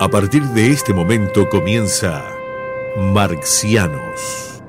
[0.00, 2.24] A partir de este momento comienza
[2.96, 4.62] Marxianos.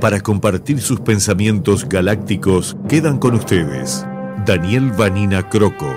[0.00, 4.04] Para compartir sus pensamientos galácticos quedan con ustedes
[4.44, 5.94] Daniel Vanina Croco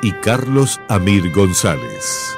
[0.00, 2.34] y Carlos Amir González.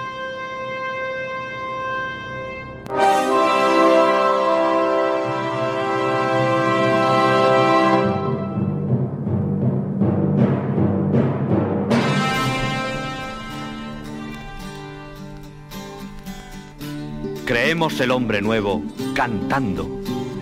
[17.84, 18.82] El hombre nuevo
[19.14, 20.00] cantando,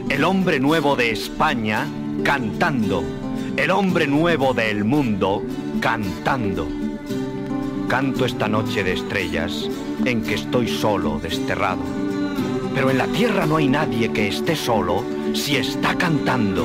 [0.09, 1.89] el hombre nuevo de España
[2.23, 3.03] cantando,
[3.57, 5.43] el hombre nuevo del mundo
[5.81, 6.69] cantando.
[7.89, 9.69] Canto esta noche de estrellas
[10.05, 11.83] en que estoy solo, desterrado.
[12.77, 15.03] Pero en la tierra no hay nadie que esté solo
[15.35, 16.65] si está cantando.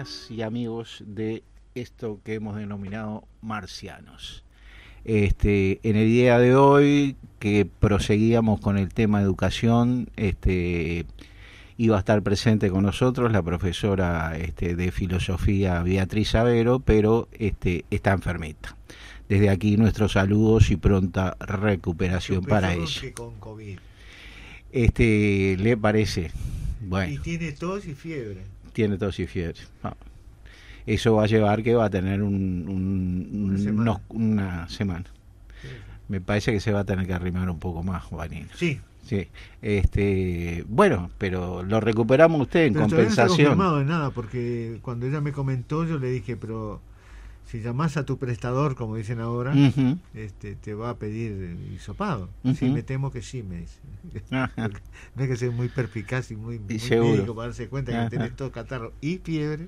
[0.00, 1.42] Amigas y amigos de
[1.74, 4.44] esto que hemos denominado marcianos.
[5.04, 11.06] Este, en el día de hoy que proseguíamos con el tema educación, este,
[11.76, 17.84] iba a estar presente con nosotros la profesora este, de filosofía Beatriz Avero, pero este,
[17.90, 18.76] está enfermita.
[19.28, 23.00] Desde aquí nuestros saludos y pronta recuperación para ella.
[23.00, 23.78] que con COVID.
[24.72, 26.30] Este, ¿Le parece?
[26.80, 27.12] Bueno.
[27.12, 28.44] Y tiene tos y fiebre.
[28.80, 29.60] Tiene tos y fiebre.
[29.82, 29.94] Ah.
[30.86, 32.34] Eso va a llevar que va a tener un,
[32.66, 33.90] un- Una un- semana.
[33.90, 35.04] unos- una semana.
[36.08, 38.48] Me parece que se va a tener que arrimar un poco más, Vanina.
[38.54, 39.26] Sí, Sí.
[39.60, 43.48] Este, bueno, pero lo recuperamos usted en pero todavía no está compensación.
[43.48, 46.80] confirmado de nada, porque cuando ella me comentó, yo le dije, pero
[47.50, 49.52] si llamás a tu prestador, como dicen ahora,
[50.14, 52.28] este, te va a pedir hisopado.
[52.44, 52.74] Sí, Ujú.
[52.74, 53.80] me temo que sí, me dice.
[55.16, 58.08] No hay que ser muy perspicaz y muy, muy médico para darse cuenta Ajá.
[58.08, 59.66] que tenés todo catarro y fiebre.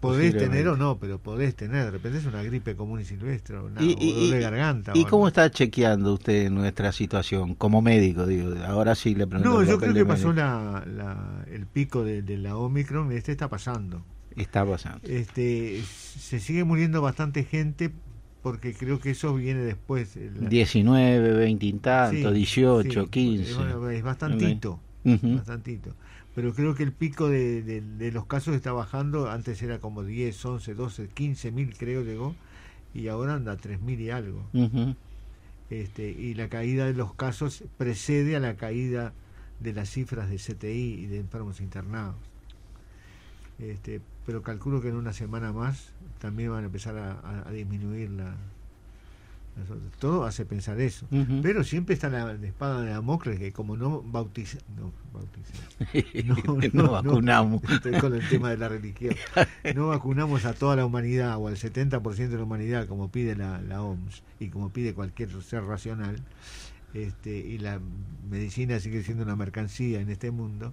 [0.00, 1.84] Podés tener o no, pero podés tener.
[1.84, 4.40] De repente es una gripe común y silvestre, una Y, o y- dolor de y-
[4.42, 4.92] garganta.
[4.94, 5.28] ¿y cómo algo.
[5.28, 8.26] está chequeando usted nuestra situación como médico?
[8.26, 9.50] Digo, ahora sí le pregunto.
[9.50, 13.48] No, yo creo que pasó la, la- el pico de, de la Omicron, este está
[13.48, 14.02] pasando.
[14.36, 15.06] Está pasando.
[15.08, 17.90] Este, se sigue muriendo bastante gente
[18.42, 20.16] porque creo que eso viene después.
[20.16, 23.50] la- 19, 20 y tanto, Sí, 18, sí, 15.
[23.52, 23.58] Es,
[23.96, 24.80] es bastantito.
[25.04, 25.36] Ujú.
[25.36, 25.94] bastantito.
[26.34, 30.04] Pero creo que el pico de, de- de los casos está bajando, antes era como
[30.04, 32.34] 10, 11, 12, 15 mil creo llegó,
[32.94, 34.48] y ahora anda a 3 mil y algo.
[34.52, 34.94] Ujú.
[35.70, 39.12] Este, y la caída de los casos precede a la caída
[39.60, 42.16] de las cifras de CTI y de enfermos internados.
[43.60, 47.52] Este, pero calculo que en una semana más también van a empezar a, a- a
[47.52, 48.34] disminuir la.
[49.98, 51.06] Todo hace pensar eso.
[51.42, 56.90] Pero siempre está la, la espada de Damocles que como no bautiza, no, bautiza, No
[56.92, 57.62] vacunamos.
[57.70, 59.14] estoy con el tema de la religión.
[59.74, 63.60] No vacunamos a toda la humanidad o al 70% de la humanidad como pide la,
[63.60, 66.16] la OMS y como pide cualquier ser racional.
[66.94, 67.80] Este, y la
[68.30, 70.72] medicina sigue siendo una mercancía en este mundo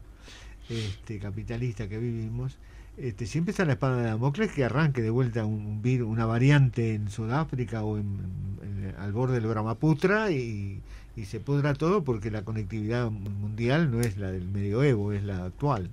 [0.69, 2.57] este, capitalista que vivimos.
[2.97, 6.95] Este, siempre está la espada de Damocles que arranque de vuelta un virus, una variante
[6.95, 10.81] en Sudáfrica o en, al borde del Brahmaputra y,
[11.15, 15.45] y se pudra todo porque la conectividad mundial no es la del medioevo, es la
[15.45, 15.91] actual.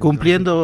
[0.00, 0.54] Cumpliendo,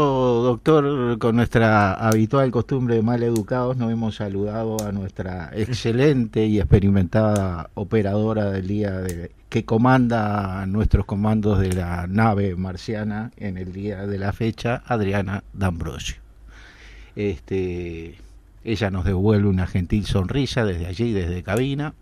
[0.42, 6.58] doctor, con nuestra habitual costumbre de mal educados, nos hemos saludado a nuestra excelente y
[6.58, 13.74] experimentada operadora del día de, que comanda nuestros comandos de la nave marciana en el
[13.74, 16.16] día de la fecha, Adriana D'Ambrosio.
[17.14, 18.16] Este,
[18.64, 21.92] ella nos devuelve una gentil sonrisa desde allí, desde cabina.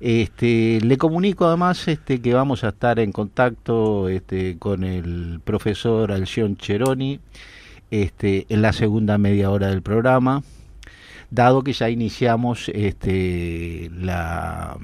[0.00, 6.12] Este, le comunico además este, que vamos a estar en contacto este, con el profesor
[6.12, 7.20] Alción Cheroni
[7.90, 10.42] en la segunda media hora del programa,
[11.30, 14.76] dado que ya iniciamos la,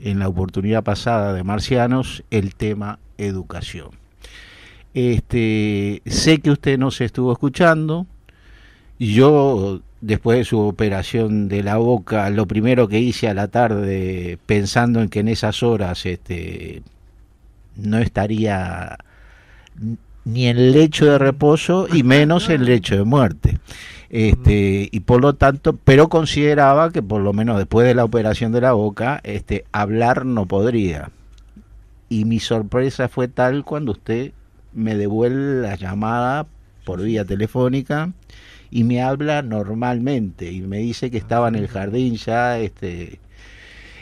[0.00, 3.90] en la oportunidad pasada de Marcianos el tema educación.
[4.94, 8.06] Sé que usted nos estuvo escuchando.
[8.98, 14.38] Yo, después de su operación de la boca, lo primero que hice a la tarde,
[14.46, 16.82] pensando en que en esas horas este,
[17.74, 18.98] no estaría
[20.24, 23.58] ni en lecho de reposo y menos en lecho de muerte.
[24.08, 28.52] Este, y por lo tanto, pero consideraba que por lo menos después de la operación
[28.52, 31.10] de la boca, este, hablar no podría.
[32.08, 34.30] Y mi sorpresa fue tal cuando usted
[34.72, 36.46] me devuelve la llamada
[36.84, 38.12] por vía telefónica
[38.70, 43.20] y me habla normalmente y me dice que estaba en el jardín ya este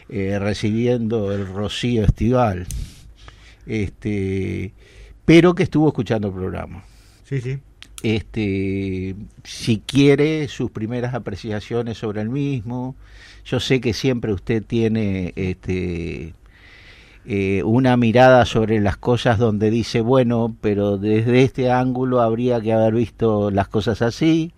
[0.08, 2.66] eh, recibiendo el rocío estival
[3.66, 4.72] este
[5.25, 6.84] pero que estuvo escuchando el programa
[7.25, 7.58] Sí, sí.
[8.02, 12.94] este si quiere sus primeras apreciaciones sobre el mismo
[13.46, 16.34] yo sé que siempre usted tiene este
[17.26, 22.75] eh, una mirada sobre las cosas donde dice bueno pero desde este ángulo habría que
[22.75, 24.52] haber visto las cosas así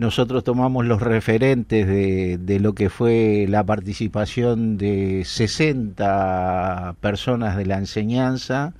[0.00, 7.76] nosotros tomamos los referentes de, lo que fue la participación de 60 personas de la
[7.76, 8.72] enseñanza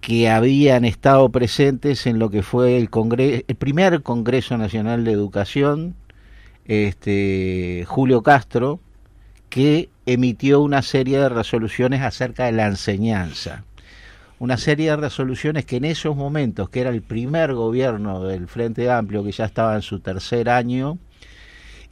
[0.00, 2.90] que habían estado presentes en lo que fue el,
[3.48, 5.96] el primer Congreso Nacional de Educación,
[6.64, 8.78] este, Julio Castro,
[9.48, 13.64] que emitió una serie de resoluciones acerca de la enseñanza.
[14.42, 18.90] Una serie de resoluciones que en esos momentos, que era el primer gobierno del Frente
[18.90, 20.98] Amplio, que ya estaba en su tercer año,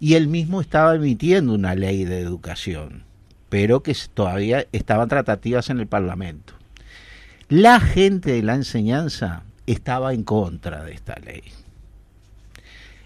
[0.00, 3.04] y él mismo estaba emitiendo una ley de educación,
[3.50, 6.54] pero que todavía estaban tratativas en el Parlamento.
[7.48, 11.44] La gente de la enseñanza estaba en contra de esta ley.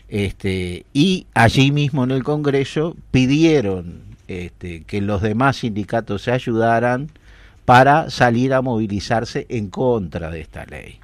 [0.09, 7.11] Este, y allí mismo en el Congreso pidieron este, que los demás sindicatos se ayudaran
[7.65, 11.01] para salir a movilizarse en contra de esta ley.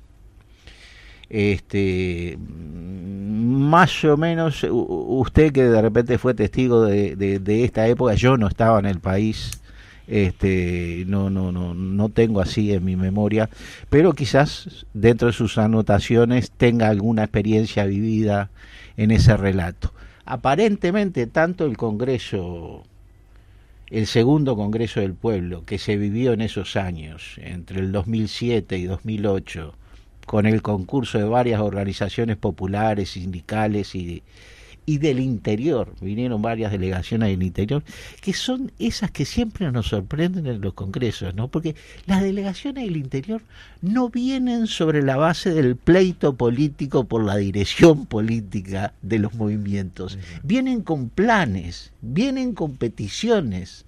[1.28, 8.48] Este, más o menos usted que de repente fue testigo de, esta época, yo no
[8.48, 9.60] estaba en el país,
[10.08, 13.48] este no no no no tengo así en mi memoria
[13.90, 18.50] pero quizás dentro de sus anotaciones tenga alguna experiencia vivida
[18.96, 22.82] en ese relato aparentemente tanto el congreso
[23.90, 28.84] el segundo congreso del pueblo que se vivió en esos años entre el 2007 y
[28.84, 29.74] 2008
[30.26, 34.22] con el concurso de varias organizaciones populares sindicales y
[34.90, 37.84] y del interior, vinieron varias delegaciones del interior,
[38.20, 41.46] que son esas que siempre nos sorprenden en los congresos, ¿no?
[41.46, 43.40] Porque las delegaciones del interior
[43.82, 50.18] no vienen sobre la base del pleito político por la dirección política de los movimientos,
[50.42, 53.84] vienen con planes, vienen con peticiones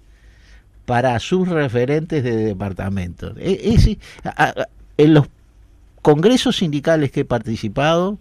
[0.85, 3.35] para sus referentes de departamentos.
[3.41, 4.67] Es, es, a,
[4.97, 5.27] en los
[6.01, 8.19] congresos sindicales que he participado,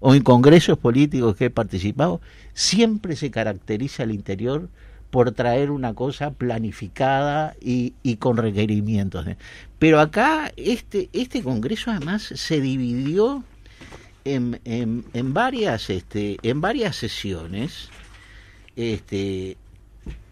[0.00, 2.20] o en congresos políticos que he participado,
[2.54, 4.68] siempre se caracteriza al interior
[5.10, 9.26] por traer una cosa planificada y, con requerimientos.
[9.78, 13.44] Pero acá este, este Congreso además se dividió
[14.24, 17.88] en, en, en varias, este, en varias sesiones.
[18.76, 19.56] Este,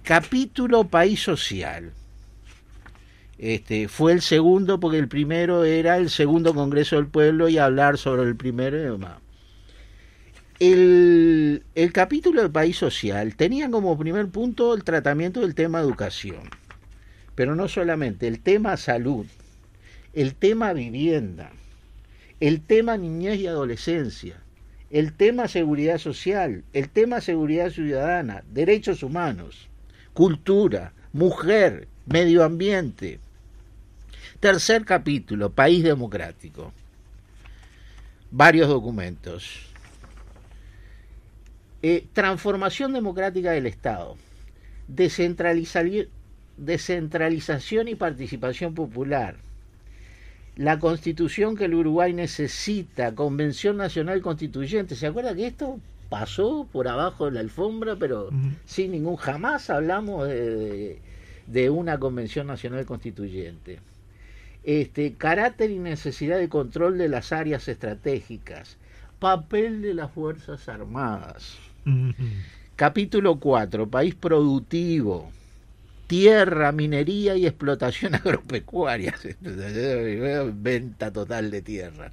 [0.08, 1.92] capítulo País Social.
[3.36, 7.98] Este, fue el segundo porque el primero era el segundo Congreso del Pueblo y hablar
[7.98, 9.18] sobre el primero y demás.
[10.60, 11.62] El,
[11.92, 16.50] capítulo de País Social tenía como primer punto el tratamiento del tema educación,
[17.36, 19.24] pero no solamente, el tema salud,
[20.14, 21.52] el tema vivienda,
[22.40, 24.40] el tema niñez y adolescencia,
[24.90, 29.68] el tema seguridad social, el tema seguridad ciudadana, derechos humanos,
[30.12, 33.20] cultura, mujer, medio ambiente.
[34.40, 36.72] Tercer capítulo, país democrático.
[38.32, 39.67] Varios documentos.
[41.82, 44.16] Eh, transformación democrática del Estado.
[44.88, 46.06] Descentraliza-
[46.56, 49.36] descentralización y participación popular.
[50.56, 54.96] La constitución que el Uruguay necesita, Convención Nacional Constituyente.
[54.96, 58.30] ¿Se acuerda que esto pasó por abajo de la alfombra, pero
[58.66, 60.98] sin ningún, jamás hablamos de, de-
[61.46, 63.78] de una Convención Nacional Constituyente?
[64.64, 68.76] Este, carácter y necesidad de control de las áreas estratégicas,
[69.20, 71.56] papel de las Fuerzas Armadas.
[72.76, 75.32] Capítulo 4, país productivo,
[76.06, 79.14] tierra, minería y explotación agropecuaria.
[80.54, 82.12] Venta total de tierra.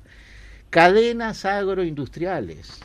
[0.69, 2.81] Cadenas agroindustriales.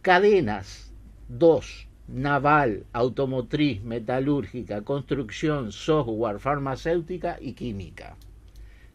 [0.00, 0.90] Cadenas
[1.28, 8.16] 2, naval, automotriz, metalúrgica, construcción, software, farmacéutica y química.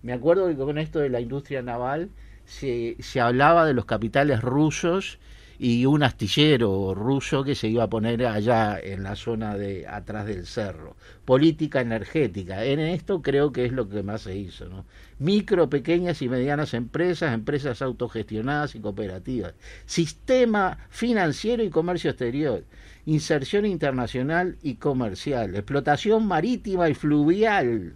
[0.02, 2.10] Me acuerdo que con esto de la industria naval
[2.46, 5.20] se, se hablaba de los capitales rusos
[5.60, 10.28] y un astillero ruso que se iba a poner allá en la zona de atrás
[10.28, 10.96] del cerro.
[11.26, 12.64] Política energética.
[12.64, 14.70] En esto creo que es lo que más se hizo.
[14.70, 14.86] ¿no?
[15.18, 19.56] Micro, pequeñas y medianas empresas, empresas autogestionadas y cooperativas.
[19.86, 22.64] Sistema financiero y comercio exterior.
[23.06, 25.56] Inserción internacional y comercial.
[25.56, 27.96] Explotación marítima y fluvial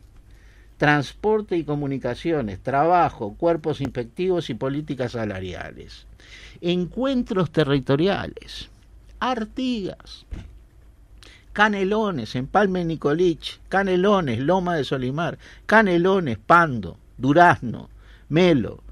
[0.82, 6.08] transporte y comunicaciones, trabajo, cuerpos inspectivos y políticas salariales,
[6.62, 8.70] encuentros territoriales,
[9.20, 10.26] Artigas,
[11.54, 17.90] Canelones, Empalme Nicolich, Canelones, Loma de Solimar, Canelones, Pando, Durazno,
[18.30, 18.84] Melo,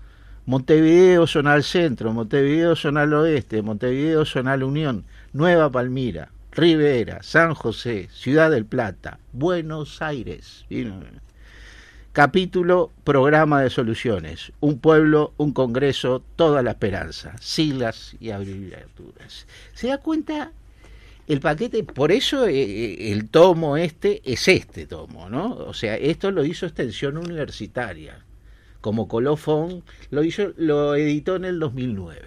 [0.45, 7.53] Montevideo zona al centro, Montevideo zona al oeste, Montevideo zona Unión, Nueva Palmira, Rivera, San
[7.53, 10.65] José, Ciudad del Plata, Buenos Aires.
[12.11, 14.51] Capítulo Programa de Soluciones.
[14.61, 17.35] Un pueblo, un congreso, toda la esperanza.
[17.39, 19.45] Siglas y abreviaturas.
[19.75, 20.51] ¿Se da cuenta?
[21.27, 25.53] El paquete, por eso eh, el tomo este es este tomo, ¿no?
[25.53, 28.25] O sea, esto lo hizo Extensión Universitaria.
[28.81, 32.21] Como colofón, lo hizo, lo editó en el 2009.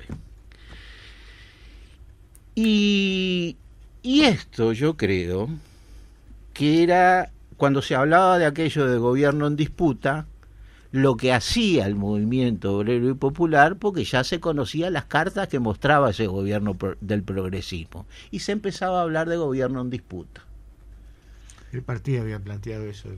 [2.55, 3.57] Y,
[4.03, 5.49] y esto yo creo
[6.55, 10.27] que era cuando se hablaba de aquello de gobierno en disputa,
[10.91, 15.59] lo que hacía el movimiento obrero y popular, porque ya se conocían las cartas que
[15.59, 20.43] mostraba ese gobierno pro- del progresismo, y se empezaba a hablar de gobierno en disputa.
[21.73, 23.09] El partido había planteado eso.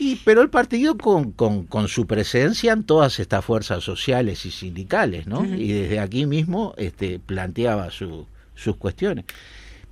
[0.00, 4.50] Y, pero el partido con, con, con su presencia en todas estas fuerzas sociales y
[4.50, 5.44] sindicales, ¿no?
[5.44, 9.24] Y desde aquí mismo este, planteaba su, sus cuestiones.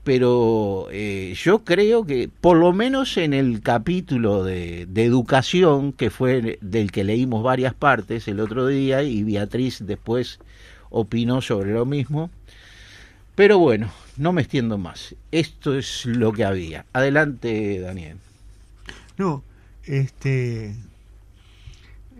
[0.06, 6.10] Pero eh, yo creo que, por lo menos en el capítulo de, de educación, que
[6.10, 10.38] fue del que leímos varias partes el otro día, y Beatriz después
[10.90, 12.30] opinó sobre lo mismo,
[13.34, 15.16] pero bueno, no me extiendo más.
[15.32, 16.86] Esto es lo que había.
[16.92, 18.18] Adelante, Daniel.
[19.18, 19.42] No,
[19.86, 20.76] este.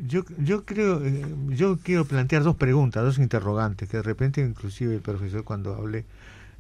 [0.09, 4.97] Yo, yo creo, eh, yo quiero plantear dos preguntas, dos interrogantes, que de repente inclusive
[4.97, 6.05] el profesor cuando hable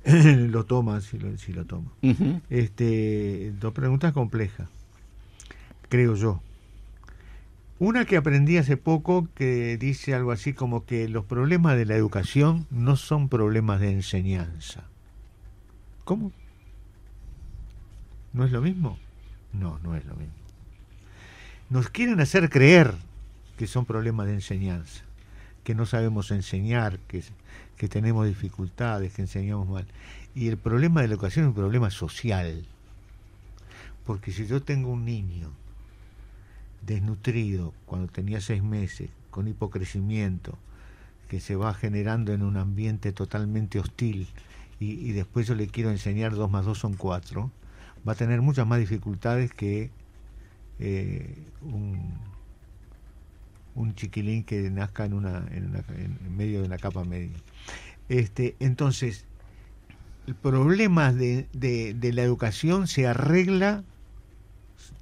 [0.49, 1.91] lo toma, si lo, si lo toma.
[2.49, 4.69] Este, dos preguntas complejas,
[5.89, 6.41] creo yo.
[7.79, 11.97] Una que aprendí hace poco que dice algo así como que los problemas de la
[11.97, 14.85] educación no son problemas de enseñanza.
[16.05, 16.33] ¿Cómo?
[18.33, 18.99] ¿No es lo mismo?
[19.53, 20.35] No, no es lo mismo.
[21.69, 22.95] Nos quieren hacer creer
[23.59, 25.03] que son problemas de enseñanza,
[25.65, 27.25] que no sabemos enseñar, que,
[27.77, 29.87] que tenemos dificultades, que enseñamos mal.
[30.35, 32.65] Y el problema de la educación es un problema social.
[34.05, 35.51] Porque si yo tengo un niño
[36.87, 40.57] desnutrido cuando tenía seis meses, con hipocrecimiento,
[41.29, 44.29] que se va generando en un ambiente totalmente hostil
[44.79, 47.51] y, después yo le quiero enseñar 2 más 2 son 4,
[48.07, 49.91] va a tener muchas más dificultades que
[50.79, 52.19] eh, un,
[53.77, 57.37] un chiquilín que nazca en, una, en, una- en medio de una capa media.
[58.09, 59.25] Este, entonces,
[60.27, 63.85] el problema de, de- la educación se arregla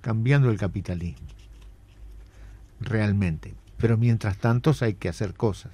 [0.02, 1.26] cambiando el capitalismo,
[2.80, 3.54] realmente.
[3.78, 5.72] Pero mientras tanto hay que hacer cosas.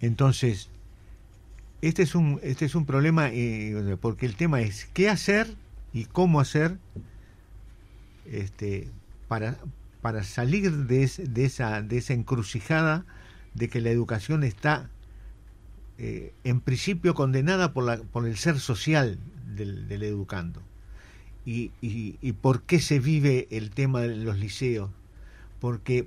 [0.00, 0.68] Entonces,
[1.82, 5.54] este es un, este es un problema, eh, porque el tema es qué hacer
[5.92, 6.78] y cómo hacer
[8.26, 8.88] este,
[9.28, 9.56] para,
[10.04, 13.06] para salir de, de, esa, de esa encrucijada
[13.54, 14.90] de que la educación está
[15.96, 19.18] eh, en principio condenada por, la, por el ser social
[19.56, 20.60] del, educando.
[21.46, 24.90] Y, y, ¿Y por qué se vive el tema de los liceos?
[25.58, 26.06] Porque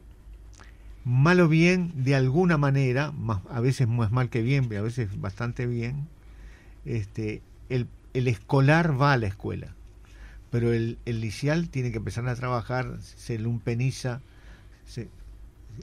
[1.03, 3.11] mal o bien, de alguna manera,
[3.49, 6.07] a veces más mal que bien, a veces bastante bien,
[6.85, 9.73] este, el escolar va a la escuela,
[10.51, 11.21] pero el, el
[11.69, 14.21] tiene que empezar a trabajar, se lumpeniza,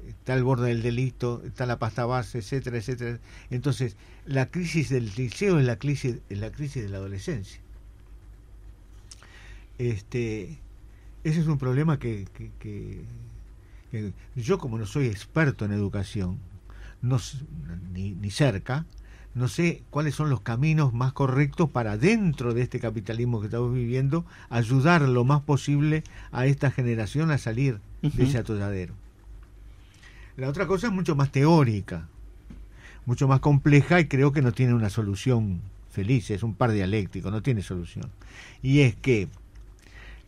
[0.09, 3.19] está al borde del delito, está la pasta base, etcétera, etcétera.
[3.51, 7.61] Entonces, la crisis del liceo es la crisis, es la crisis de la adolescencia.
[9.79, 10.59] Este,
[11.25, 13.03] ese es un problema que, que- que-
[13.91, 16.39] que yo como no soy experto en educación,
[17.03, 17.19] no,
[17.93, 18.87] ni, ni cerca,
[19.35, 23.75] no sé cuáles son los caminos más correctos para dentro de este capitalismo que estamos
[23.75, 28.95] viviendo ayudar lo más posible a esta generación a salir de ese atolladero.
[30.37, 32.09] La otra cosa es mucho más teórica,
[33.07, 35.61] mucho más compleja y creo que no tiene una solución
[35.91, 38.11] feliz, es un par dialéctico, no tiene solución.
[38.63, 39.29] Y es que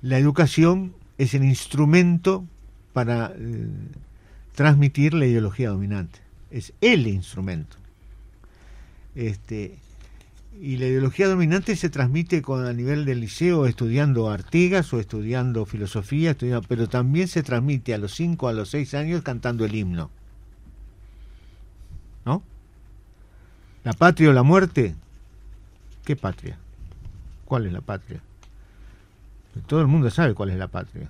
[0.03, 2.45] la educación es el instrumento
[2.93, 3.69] para eh,
[4.55, 6.19] transmitir la ideología dominante,
[6.51, 7.77] es el instrumento.
[9.17, 9.79] Este,
[10.61, 15.65] y la ideología dominante se transmite con, a nivel del liceo estudiando Artigas o estudiando
[15.65, 19.75] filosofía, estudiando, pero también se transmite a los 5 a los 6 años cantando el
[19.75, 20.11] himno.
[22.27, 22.43] ¿No?
[23.85, 24.95] La patria o la muerte.
[26.05, 26.59] ¿Qué patria?
[27.47, 28.21] ¿Cuál es la patria?
[29.67, 31.09] Todo el mundo sabe cuál es la patria.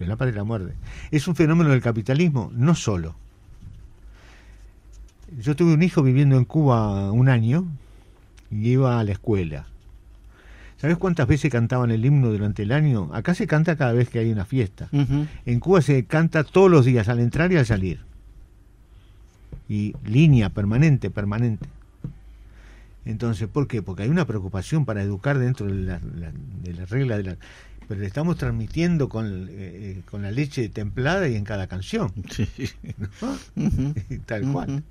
[0.00, 0.74] Es la patria y la muerte.
[1.10, 3.14] Es un fenómeno del capitalismo, no solo.
[5.40, 7.66] Yo tuve un hijo viviendo en Cuba un año
[8.50, 9.66] y iba a la escuela.
[10.78, 13.10] ¿Sabes cuántas veces cantaban el himno durante el año?
[13.12, 14.88] Acá se canta cada vez que hay una fiesta.
[15.46, 18.00] En Cuba se canta todos los días, al entrar y al salir.
[19.68, 21.66] Y línea permanente, permanente.
[23.04, 23.82] Entonces, ¿por qué?
[23.82, 27.36] Porque hay una preocupación para educar dentro de la, la- de la regla de la...
[27.88, 32.12] Pero le estamos transmitiendo con, eh, eh, con la leche templada y en cada canción.
[32.30, 32.48] Sí.
[33.22, 33.64] ¿no?
[33.66, 33.94] Ujú.
[34.26, 34.82] Tal cual.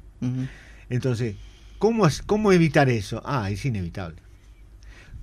[0.90, 1.36] Entonces,
[1.80, 3.22] ¿cómo, ¿cómo evitar eso?
[3.26, 4.18] Ah, es inevitable.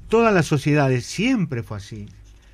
[0.08, 2.06] Todas las sociedades, siempre fue así,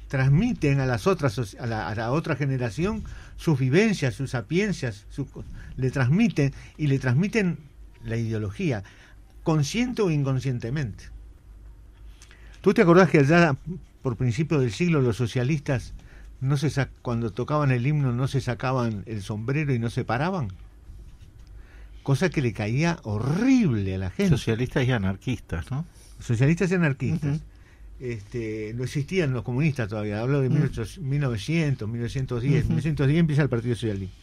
[0.08, 3.02] transmiten a las otras a la, a otra generación
[3.36, 5.44] sus vivencias, sus sapiencias, co-
[5.76, 7.58] le transmiten y le transmiten
[8.04, 8.84] la ideología,
[9.42, 11.04] consciente o inconscientemente.
[12.60, 13.56] ¿Tú te acordás que allá
[14.02, 15.94] por principios del siglo los socialistas
[16.40, 16.70] no se
[17.02, 20.48] cuando tocaban el himno no se sacaban el sombrero y no se paraban?
[22.08, 25.84] Cosa que le caía horrible a la gente Socialistas y anarquistas, ¿no?
[26.18, 27.40] socialistas y anarquistas.
[28.00, 30.54] Este, no existían los comunistas todavía, hablo de Mm.
[30.54, 32.68] 1800, 1900, 1910, Ujú.
[32.72, 34.16] 1910 empieza el Partido Socialista.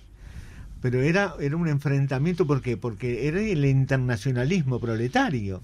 [0.82, 2.76] Pero era, era un enfrentamiento, ¿por qué?
[2.76, 5.62] Porque era el internacionalismo proletario.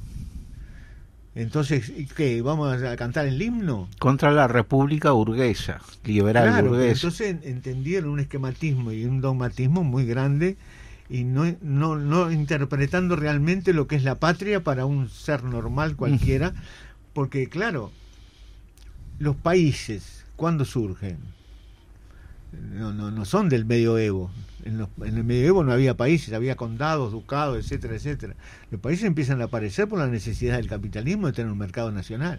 [1.34, 2.40] Entonces, ¿y ¿qué?
[2.44, 3.90] ¿Vamos a cantar el himno?
[3.98, 6.92] Contra la República Burguesa, liberal Claro, burguesa.
[6.94, 10.56] entonces entendieron un esquematismo y un dogmatismo muy grande
[11.12, 15.96] y no, no, no interpretando realmente lo que es la patria para un ser normal
[15.98, 16.54] cualquiera,
[17.14, 17.92] porque claro,
[19.20, 21.18] los países, ¿cuándo surgen?
[22.74, 24.32] No, no, no son del medioevo.
[24.66, 28.36] En, los- en el medioevo no había países, había condados, ducados, etcétera, etcétera.
[28.72, 32.38] Los países empiezan a aparecer por la necesidad del capitalismo de tener un mercado nacional.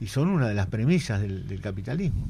[0.00, 2.26] Y son una de las premisas del, del capitalismo.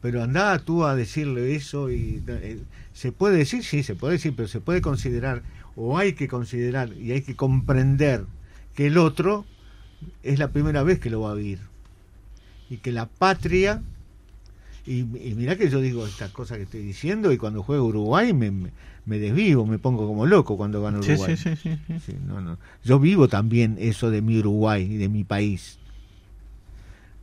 [0.00, 2.60] Pero andá tú a decirle eso y eh,
[2.92, 5.42] se puede decir, sí, se puede decir, pero se puede considerar
[5.76, 8.26] o hay que considerar y hay que comprender
[8.74, 9.44] que el otro
[10.22, 11.60] es la primera vez que lo va a vivir
[12.68, 13.82] y que la patria
[14.84, 18.32] y, y mirá que yo digo estas cosas que estoy diciendo y cuando juego Uruguay
[18.32, 21.36] me, me, desvivo, me pongo como loco cuando gano Uruguay.
[21.36, 22.58] sí, sí, sí, no, no.
[22.84, 25.78] Yo vivo también eso de mi Uruguay y de mi país.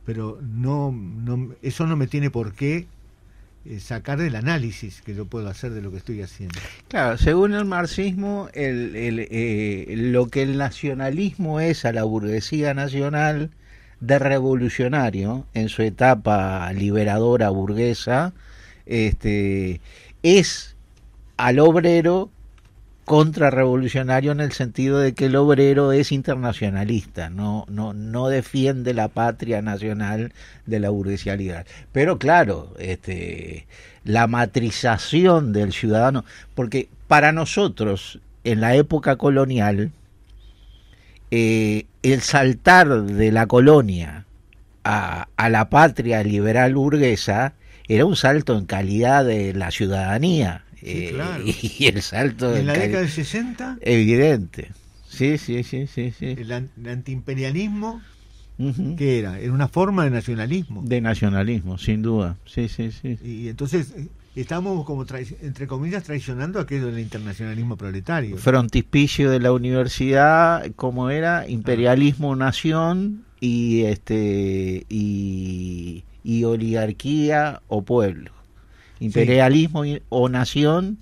[0.06, 2.86] Pero no, no eso no me tiene por qué
[3.78, 6.58] sacar del análisis que yo puedo hacer de lo que estoy haciendo.
[6.88, 13.50] Claro, según el marxismo, eh, lo que el nacionalismo es a la burguesía nacional
[14.00, 18.32] de revolucionario en su etapa liberadora burguesa,
[18.86, 19.80] este,
[20.22, 20.76] es
[21.36, 22.30] al obrero
[23.04, 29.08] contrarrevolucionario en el sentido de que el obrero es internacionalista, no, no, no defiende la
[29.08, 30.32] patria nacional
[30.66, 31.64] de la burguesía liberal.
[31.92, 33.66] Pero claro, este,
[34.04, 39.90] la matrización del ciudadano, porque para nosotros, en la época colonial,
[41.32, 44.24] eh, el saltar de la colonia
[44.84, 47.54] a, a la patria liberal burguesa
[47.88, 50.64] era un salto en calidad de la ciudadanía.
[50.80, 51.44] Sí, Eh, claro.
[51.78, 54.70] y el salto En la década del 60, evidente.
[55.08, 56.26] Sí, sí, sí, sí, sí.
[56.38, 58.00] el, an- el antiimperialismo.
[58.98, 59.38] ¿qué era?
[59.40, 60.82] Era una forma de nacionalismo.
[60.84, 62.36] De nacionalismo, sin duda.
[62.44, 63.18] Sí, sí, sí.
[63.24, 65.06] Y entonces eh, estamos como,
[65.40, 68.36] entre comillas, traicionando aquello del internacionalismo proletario.
[68.36, 78.32] Frontispicio de la universidad, como era imperialismo nación y este y, y oligarquía o pueblo.
[79.00, 80.98] Imperialismo o nación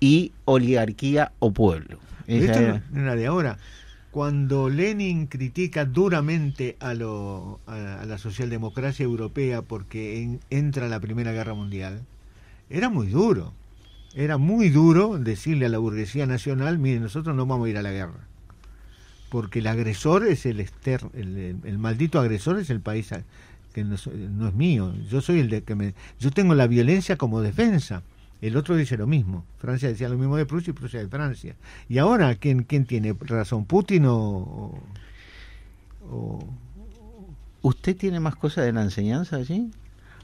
[0.00, 1.98] y oligarquía o pueblo.
[2.26, 3.58] Esa esto era- no era de ahora.
[4.10, 11.00] Cuando Lenin critica duramente a, lo, a, a la socialdemocracia europea porque en- entra la
[11.00, 12.02] Primera Guerra Mundial,
[12.70, 13.52] era muy duro.
[14.14, 17.82] Era muy duro decirle a la burguesía nacional, miren, nosotros no vamos a ir a
[17.82, 18.26] la guerra.
[19.28, 20.68] Porque el agresor es el, el,
[21.14, 23.12] el- el maldito agresor es el país
[23.76, 24.94] que no, es- no es mío.
[25.10, 28.02] Yo soy el de que me, yo tengo la violencia como defensa.
[28.40, 29.44] El otro dice lo mismo.
[29.58, 31.56] Francia decía lo mismo de Prusia y Prusia de Francia.
[31.88, 33.66] Y ahora, ¿quién, quién tiene razón?
[33.66, 34.78] ¿Putin o-
[37.62, 39.70] ¿Usted tiene más cosas de la enseñanza allí?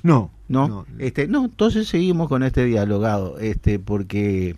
[0.02, 0.86] No, No, no.
[0.98, 4.56] este, no, entonces seguimos con este dialogado, este, porque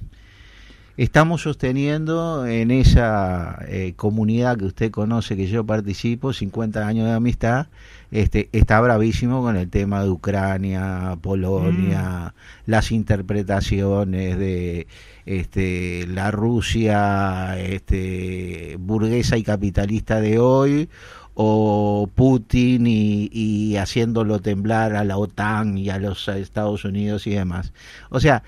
[0.96, 7.12] estamos sosteniendo en esa eh, comunidad que usted conoce, que yo participo, 50 años de
[7.12, 7.66] amistad,
[8.10, 12.34] este, está bravísimo con el tema de Ucrania, Polonia,
[12.66, 14.86] las interpretaciones de
[15.26, 20.88] este, la Rusia este, burguesa y capitalista de hoy
[21.34, 27.30] o Putin y, y haciéndolo temblar a la OTAN y a los Estados Unidos y
[27.30, 27.72] demás.
[28.10, 28.44] O sea,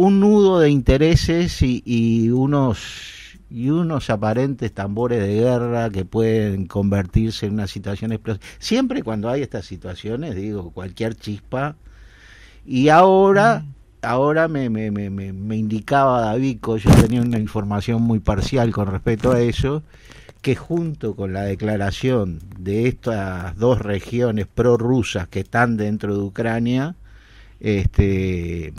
[0.00, 6.64] un nudo de intereses y, y unos y unos aparentes tambores de guerra que pueden
[6.66, 8.46] convertirse en una situación explosiva.
[8.58, 11.76] Siempre cuando hay estas situaciones, digo, cualquier chispa.
[12.64, 13.64] Y ahora,
[14.00, 18.86] ahora me, me, me, me, me indicaba Davico, yo tenía una información muy parcial con
[18.86, 19.82] respecto a eso,
[20.40, 26.94] que junto con la declaración de estas dos regiones prorrusas que están dentro de Ucrania,
[27.58, 28.72] este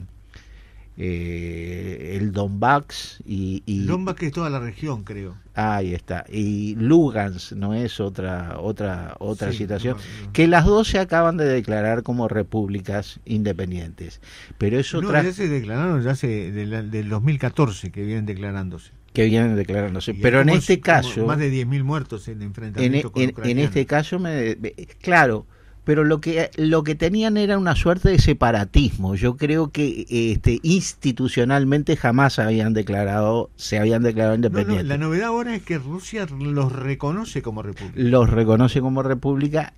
[1.04, 5.36] eh, el Donbass y, y Donbass que es toda la región, creo.
[5.56, 10.34] ahí está y Lugansk no es otra otra otra Sí, situación no, no.
[10.34, 14.22] que las dos se acaban de declarar como repúblicas independientes
[14.60, 18.92] pero es No, otra ya se declararon ya hace del, del 2014 que vienen declarándose.
[19.14, 23.12] que vienen declarándose Y pero en este caso Más de 10.000 muertos en en, enfrentamiento
[23.12, 24.56] con en- en este caso me
[25.02, 25.48] claro
[25.84, 30.60] pero lo que lo que tenían era una suerte de separatismo yo creo que este
[30.64, 35.78] institucionalmente jamás habían declarado se habían declarado No, no, independientes la novedad ahora es que
[35.80, 38.00] Rusia los reconoce como república.
[38.00, 39.74] los reconoce como república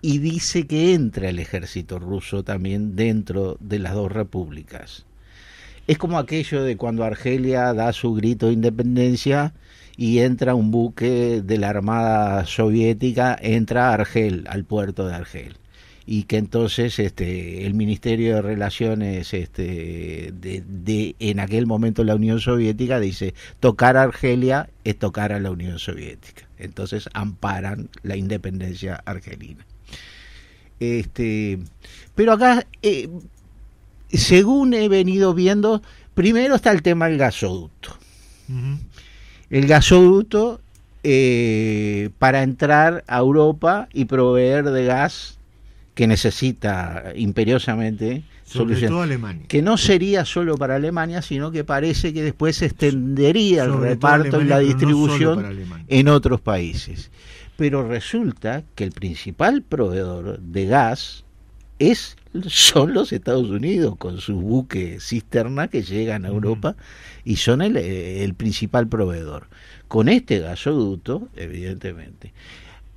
[0.00, 5.06] y dice que entra el ejército ruso también dentro de las dos repúblicas.
[5.86, 9.52] Es como aquello de cuando Argelia da su grito de independencia
[9.96, 15.56] y entra un buque de la Armada Soviética, entra a Argel, al puerto de Argel.
[16.04, 22.16] Y que entonces este, el Ministerio de Relaciones este, de, de en aquel momento la
[22.16, 26.48] Unión Soviética dice tocar a Argelia es tocar a la Unión Soviética.
[26.58, 29.64] Entonces amparan la independencia argelina.
[30.80, 31.60] Este,
[32.16, 33.08] pero acá, eh,
[34.12, 35.82] según he venido viendo,
[36.14, 37.96] primero está el tema del gasoducto.
[39.52, 40.62] El gasoducto
[41.02, 45.38] eh, para entrar a Europa y proveer de gas
[45.94, 48.90] que necesita imperiosamente Sobre solución.
[48.92, 49.44] todo Alemania.
[49.48, 53.90] Que no sería solo para Alemania, sino que parece que después se extendería el Sobre
[53.90, 57.10] reparto y la no distribución en otros países.
[57.58, 61.26] Pero resulta que el principal proveedor de gas
[61.78, 66.28] es son los Estados Unidos con sus buques cisterna que llegan a.
[66.28, 66.74] Europa
[67.24, 69.46] y son el, el principal proveedor.
[69.88, 72.32] Con este gasoducto, evidentemente.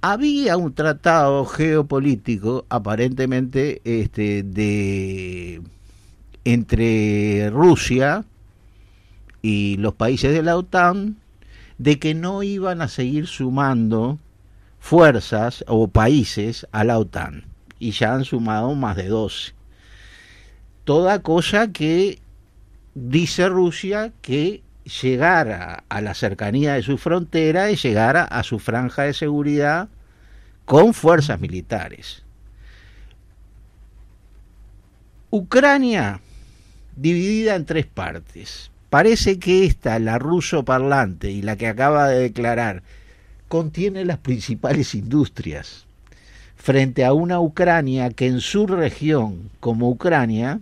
[0.01, 5.61] había un tratado geopolítico aparentemente este, de
[6.43, 8.23] entre Rusia
[9.41, 11.17] y los países de la OTAN
[11.77, 14.19] de que no iban a seguir sumando
[14.79, 17.45] fuerzas o países a la OTAN
[17.79, 19.53] y ya han sumado más de 12.
[20.83, 22.19] Toda cosa que
[22.95, 24.63] dice Rusia que
[25.01, 29.89] llegara a la cercanía de su frontera y llegara a su franja de seguridad
[30.65, 32.23] con fuerzas militares.
[35.29, 36.21] Ucrania
[36.95, 38.71] dividida en tres partes.
[38.89, 42.83] Parece que esta, la ruso parlante y la que acaba de declarar,
[43.49, 45.85] contiene las principales industrias
[46.55, 50.61] frente a una Ucrania que en su región, como Ucrania,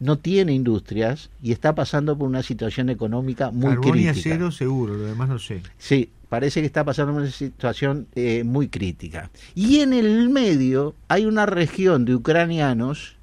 [0.00, 4.10] no tiene industrias y está pasando por una situación económica muy Carbón y crítica.
[4.12, 5.62] acero seguro, lo demás no sé.
[5.78, 9.30] Sí, parece que está pasando por una situación eh, muy crítica.
[9.54, 13.16] Y en el medio hay una región de ucranianos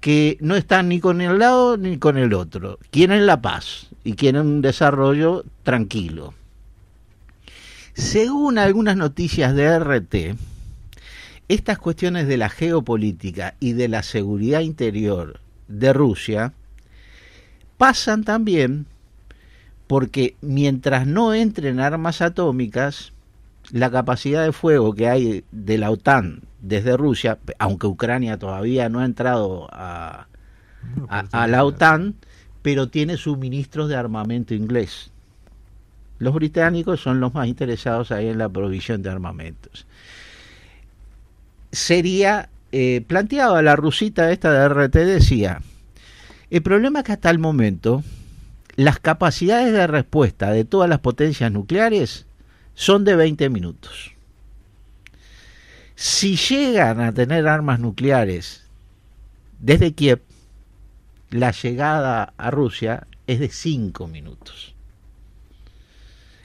[0.00, 2.78] que no están ni con el lado ni con el otro.
[2.90, 6.34] Quieren la paz y quieren un desarrollo tranquilo.
[7.94, 10.38] Según algunas noticias de RT,
[11.48, 16.52] estas cuestiones de la geopolítica y de la seguridad interior de Rusia
[17.78, 18.86] pasan también
[19.86, 23.12] porque mientras no entren armas atómicas,
[23.72, 29.00] la capacidad de fuego que hay de la OTAN desde Rusia, aunque Ucrania todavía no
[29.00, 30.26] ha entrado a,
[31.08, 32.14] a, la OTAN,
[32.62, 35.10] pero tiene suministros de armamento inglés.
[36.18, 39.86] Los británicos son los más interesados ahí en la provisión de armamentos.
[41.72, 45.60] Sería, eh, planteaba la rusita esta de RT, decía,
[46.50, 48.02] el problema es que hasta el momento
[48.76, 52.26] las capacidades de respuesta de todas las potencias nucleares
[52.74, 54.12] son de 20 minutos.
[55.96, 58.64] Si llegan a tener armas nucleares
[59.58, 60.22] desde Kiev,
[61.30, 64.74] la llegada a Rusia es de 5 minutos.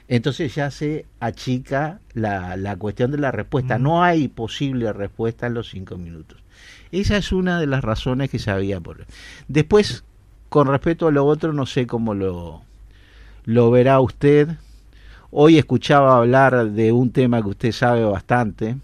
[0.08, 3.78] Entonces ya se achica la, la cuestión de la respuesta.
[3.78, 3.82] Mm.
[3.82, 6.38] No hay posible respuesta en los 5 minutos.
[6.92, 9.06] Esa es una de las razones que se había por.
[9.48, 10.04] Después,
[10.48, 12.62] con respecto a lo otro, no sé cómo lo,
[13.44, 14.48] lo verá usted.
[15.30, 18.76] Hoy escuchaba hablar de un tema que usted sabe bastante,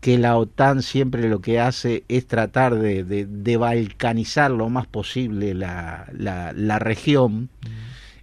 [0.00, 4.86] que la OTAN siempre lo que hace es tratar de, de, de balcanizar lo más
[4.86, 7.48] posible la, la, la región,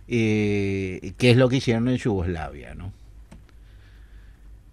[0.08, 2.92] eh, que es lo que hicieron en Yugoslavia, ¿no?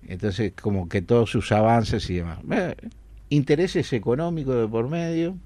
[0.06, 2.38] Entonces, como que todos sus avances y demás.
[3.28, 5.36] Intereses económicos de por medio.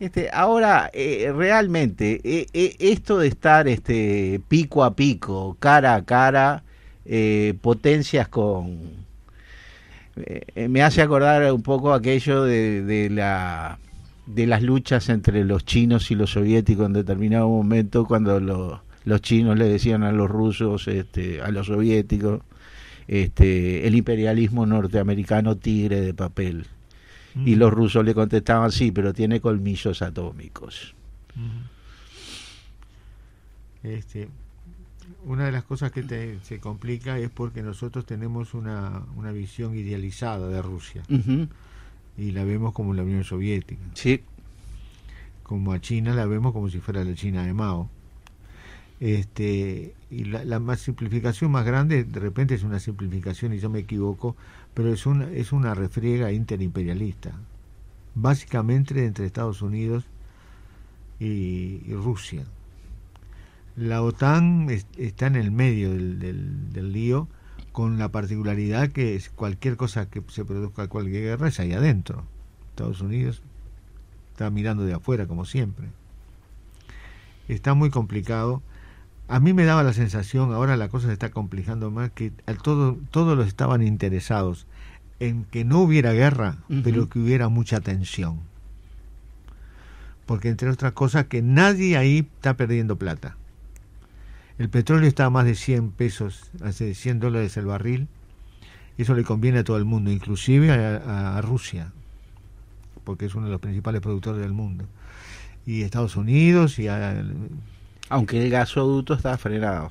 [0.00, 6.04] Este, ahora, eh, realmente, eh, eh, esto de estar este, pico a pico, cara a
[6.04, 6.64] cara,
[7.60, 8.80] potencias con...
[10.56, 13.78] me hace acordar un poco aquello de, de la
[14.26, 19.20] de las luchas entre los chinos y los soviéticos en determinado momento cuando los, los
[19.22, 22.40] chinos le decían a los rusos, este, a los soviéticos,
[23.08, 26.66] este, el imperialismo norteamericano tigre de papel.
[27.44, 27.58] Y Mm.
[27.58, 30.94] los rusos le contestaban, sí, pero tiene colmillos atómicos.
[33.82, 34.28] Este,
[35.24, 39.76] una de las cosas que te- se complica es porque nosotros tenemos una, una visión
[39.76, 41.02] idealizada de Rusia
[42.16, 43.82] y la vemos como la Unión Soviética.
[43.94, 44.20] Sí,
[45.42, 47.90] Como a China la vemos como si fuera la China de Mao.
[49.04, 53.68] Este, y la, la más simplificación más grande, de repente es una simplificación y yo
[53.68, 54.36] me equivoco,
[54.74, 57.32] pero es una, es una refriega interimperialista.
[58.14, 60.04] Básicamente entre Estados Unidos
[61.18, 62.44] y, Rusia.
[63.74, 67.26] La OTAN es- está en el medio del, del- del lío
[67.72, 72.22] con la particularidad que es cualquier cosa que se produzca cualquier guerra es ahí adentro.
[72.70, 73.42] Estados Unidos
[74.30, 75.88] está mirando de afuera como siempre.
[77.48, 78.62] Está muy complicado.
[79.28, 82.32] A mí me daba la sensación, ahora la cosa se está complicando más, que
[82.62, 84.66] todo, todos los estaban interesados
[85.20, 88.40] en que no hubiera guerra, pero que hubiera mucha tensión.
[90.26, 93.36] Porque entre otras cosas que nadie ahí está perdiendo plata.
[94.58, 98.08] El petróleo está a más de 100 pesos, hace 100 dólares el barril.
[98.98, 101.92] Eso le conviene a todo el mundo, inclusive a, a- a Rusia,
[103.04, 104.84] porque es uno de los principales productores del mundo.
[105.66, 107.24] Y Estados Unidos y a,
[108.12, 109.90] aunque el gasoducto está frenado.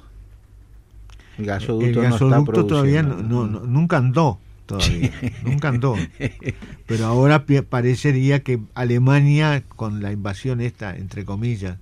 [1.37, 5.11] El gasoducto, el no está gasoducto todavía no, nunca andó todavía
[5.43, 5.95] nunca andó.
[6.87, 11.77] Pero ahora parecería que Alemania con la invasión esta entre comillas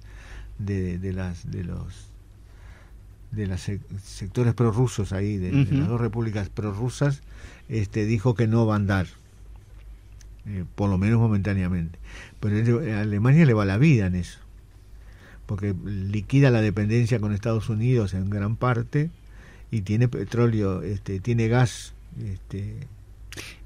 [0.57, 2.09] de, de las de los
[3.31, 3.69] de los
[4.03, 7.21] sectores prorrusos ahí, de, las dos repúblicas prorrusas,
[7.67, 9.05] este, dijo que no va a andar,
[10.47, 11.99] eh, por lo menos momentáneamente.
[12.39, 14.39] Pero a Alemania le va la vida en eso,
[15.49, 19.09] porque liquida la dependencia con Estados Unidos en gran parte
[19.71, 22.85] y tiene petróleo, este, tiene gas este,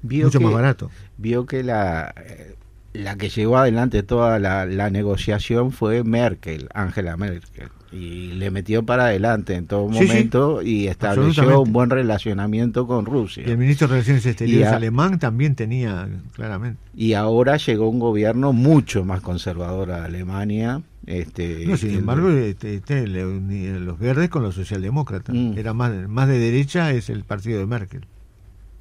[0.00, 0.90] Vio mucho que, más barato.
[1.18, 2.54] Vio que la, eh,
[2.94, 7.68] la que llevó adelante toda la, la negociación fue Merkel, Angela Merkel.
[7.92, 10.06] Y le metió para adelante en todo Sí, sí.
[10.06, 13.44] momento y estableció un buen relacionamiento con Rusia.
[13.46, 16.80] Y el ministro de Relaciones Exteriores a- alemán también tenía, claramente.
[16.96, 20.82] Y ahora llegó un gobierno mucho más conservador a Alemania.
[21.06, 25.34] Este, No, sin el- embargo, este, este, los verdes con los socialdemócratas.
[25.34, 25.56] Mm.
[25.58, 28.06] Era más, más de derecha es el partido de Merkel.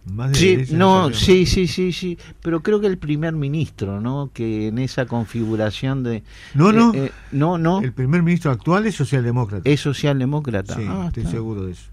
[0.05, 0.35] Más de
[0.65, 4.29] Sí, no, de sí, sí, sí, sí, pero creo que el primer ministro, ¿no?
[4.33, 6.23] Que en esa configuración de...
[6.53, 6.93] No, no.
[6.93, 9.69] eh, eh, no, no, El primer ministro actual es socialdemócrata.
[9.69, 10.75] es socialdemócrata.
[10.75, 11.35] sí, Ah, estoy está.
[11.35, 11.83] seguro de eso.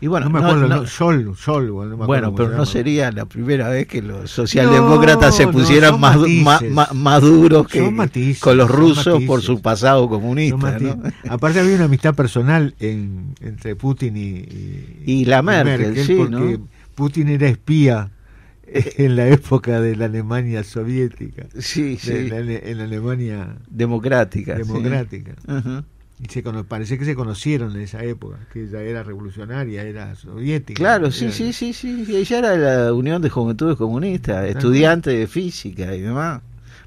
[0.00, 2.50] Y bueno, no me no- acuerdo, no- no, Scholl, bueno, no me acuerdo bueno, pero
[2.50, 6.28] se no sería la primera vez que los socialdemócratas se No, no, pusieran más, du-
[6.28, 6.70] matices.
[6.94, 9.44] más, duros que matices, con los rusos por matices.
[9.44, 10.78] su pasado No, comunista.
[10.78, 11.02] ¿no?
[11.28, 16.30] Aparte había una amistad personal en, entre Putin y, y, Y la Merkel, sí, porque
[16.58, 16.68] ¿no?
[16.98, 18.10] Putin era espía
[18.66, 24.56] en la época de la Alemania soviética, Sí, sí, la- en la Alemania democrática.
[24.56, 24.62] sí.
[24.66, 25.32] democrática.
[25.46, 25.84] Ajá.
[26.20, 30.76] Y se parece que se conocieron en esa época, que ella era revolucionaria, era soviética.
[30.82, 32.04] Claro, sí, era- sí, sí, sí.
[32.08, 36.42] Ella era de la Unión de Juventudes Comunistas, estudiante de física y demás.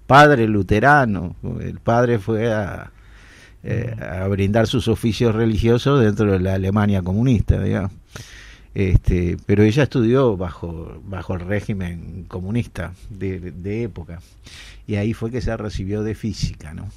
[0.05, 1.37] Padre luterano.
[1.61, 2.91] El padre fue a,
[3.63, 7.93] eh, a brindar sus oficios religiosos dentro de la Alemania comunista, digamos.
[8.73, 14.21] Este, pero ella estudió bajo, bajo el régimen comunista de, de época.
[14.87, 16.87] Y ahí fue que se recibió de física, ¿no?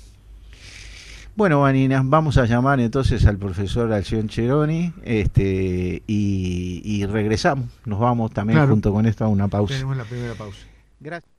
[1.36, 7.66] Bueno, Vanina, vamos a llamar entonces al profesor Alción Cheroni este, y, y regresamos.
[7.84, 8.70] Nos vamos también Claro.
[8.70, 9.74] junto con esto a una pausa.
[9.74, 10.60] Tenemos la primera pausa.
[11.00, 11.33] Gracias.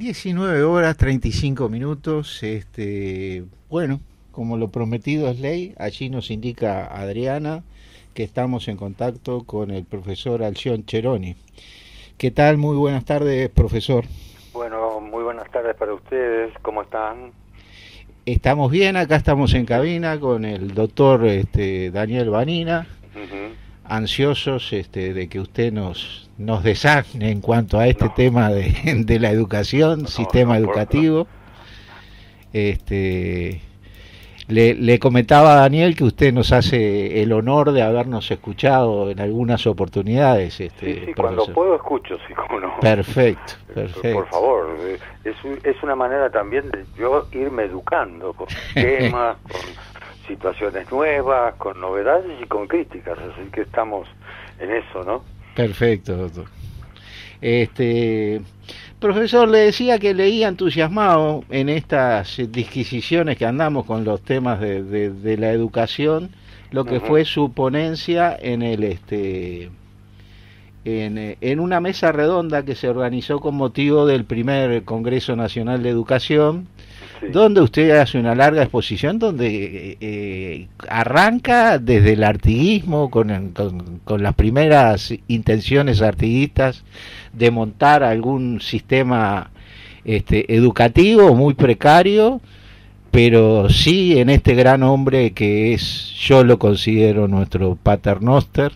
[0.00, 2.42] Diecinueve horas 35 minutos.
[2.42, 4.00] Este, bueno,
[4.32, 7.62] como lo prometido es ley, allí nos indica Adriana
[8.14, 11.36] que estamos en contacto con el profesor Alción Cheroni.
[12.16, 12.56] ¿Qué tal?
[12.56, 14.06] Muy buenas tardes, profesor.
[14.54, 16.54] Bueno, muy buenas tardes para ustedes.
[16.62, 17.32] ¿Cómo están?
[18.24, 23.54] Estamos bien, acá estamos en cabina con el doctor este, Daniel Vanina, Ujú.
[23.90, 28.14] Ansiosos este, de que usted nos, nos desasne en cuanto a este No.
[28.14, 28.72] tema de,
[29.04, 31.26] de la educación, sistema no, educativo.
[32.52, 33.60] Este,
[34.48, 39.20] le, le comentaba a Daniel que usted nos hace el honor de habernos escuchado en
[39.20, 40.60] algunas oportunidades.
[40.60, 42.80] Este, Sí, sí, cuando puedo escucho, sí, como no.
[42.80, 44.12] Perfecto, perfecto.
[44.18, 49.60] Por favor, eh, es, es una manera también de yo irme educando con temas, con
[50.34, 54.06] situaciones nuevas, con novedades y con críticas, así que estamos
[54.60, 55.24] en eso, ¿no?
[55.56, 56.44] Perfecto, doctor.
[57.40, 58.40] Este,
[58.98, 64.82] profesor, le decía que leía entusiasmado en estas disquisiciones que andamos con los temas de,
[64.82, 66.30] de- de la educación,
[66.70, 69.70] lo que fue su ponencia en el este
[70.84, 75.90] en, en una mesa redonda que se organizó con motivo del primer Congreso Nacional de
[75.90, 76.68] Educación,
[77.32, 83.52] Donde usted hace una larga exposición donde eh, eh, arranca desde el artiguismo con,
[84.04, 86.82] con- las primeras intenciones artiguistas
[87.34, 89.50] de montar algún sistema
[90.04, 92.40] este, educativo muy precario,
[93.10, 98.72] pero sí en este gran hombre que es, yo lo considero nuestro paternoster,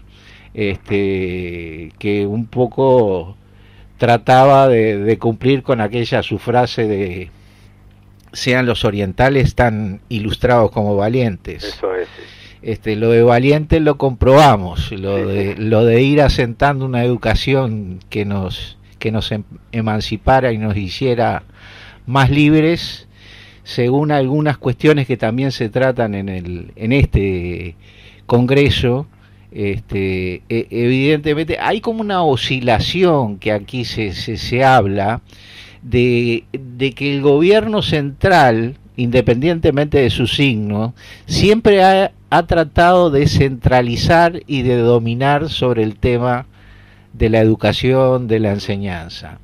[0.53, 3.37] este, que un poco
[3.97, 7.31] trataba de cumplir con aquella su frase de
[8.35, 11.65] sean los orientales tan ilustrados como valientes.
[11.65, 12.09] Eso es.
[12.63, 15.63] Este, lo de valiente lo comprobamos, lo Sí, de, sí.
[15.63, 21.43] lo de ir asentando una educación que nos, que nos em- emancipara y nos hiciera
[22.07, 23.07] más libres,
[23.65, 27.77] según algunas cuestiones que también se tratan en, el, en este
[28.27, 29.07] congreso,
[29.53, 35.21] este, e- evidentemente hay como una oscilación que aquí se, se, se habla
[35.85, 40.95] de, de que el gobierno central, independientemente de su signo,
[41.27, 46.47] siempre ha, ha tratado de centralizar y de dominar sobre el tema
[47.13, 49.39] de la educación, de la enseñanza.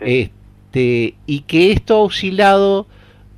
[0.00, 2.86] Este, y que esto ha oscilado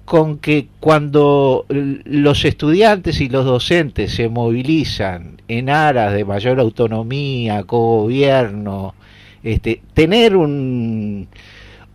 [0.05, 7.63] con que cuando los estudiantes y los docentes se movilizan en aras de mayor autonomía,
[7.65, 8.95] cogobierno,
[9.43, 11.29] este, tener un,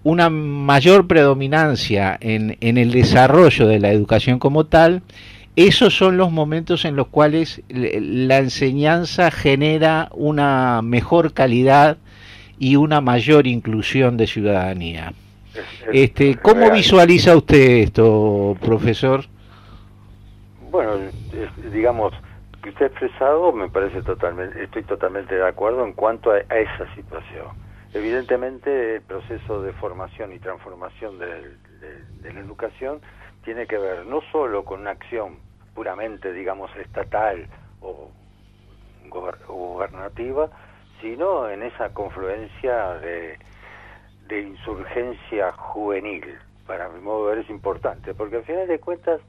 [0.03, 5.01] una mayor predominancia en, en el desarrollo de la educación como tal,
[5.55, 11.97] esos son los momentos en los cuales la enseñanza genera una mejor calidad
[12.59, 15.13] y una mayor inclusión de ciudadanía.
[15.53, 19.25] Es- es Este, ¿Cómo visualiza usted esto, profesor?
[20.71, 20.93] Bueno,
[21.71, 22.13] digamos,
[22.63, 26.57] que usted ha expresado me parece totalmente, estoy totalmente de acuerdo en cuanto a, a
[26.57, 27.47] esa situación.
[27.93, 31.57] Evidentemente el proceso de formación y transformación de,
[32.21, 33.01] de la educación
[33.43, 35.37] tiene que ver no solo con una acción
[35.75, 37.47] puramente, digamos, estatal
[37.81, 38.09] o
[39.47, 40.49] gubernativa,
[41.01, 43.37] sino en esa confluencia de,
[44.27, 46.37] de insurgencia juvenil.
[46.65, 49.21] Para mi modo de ver es importante, porque al final de cuentas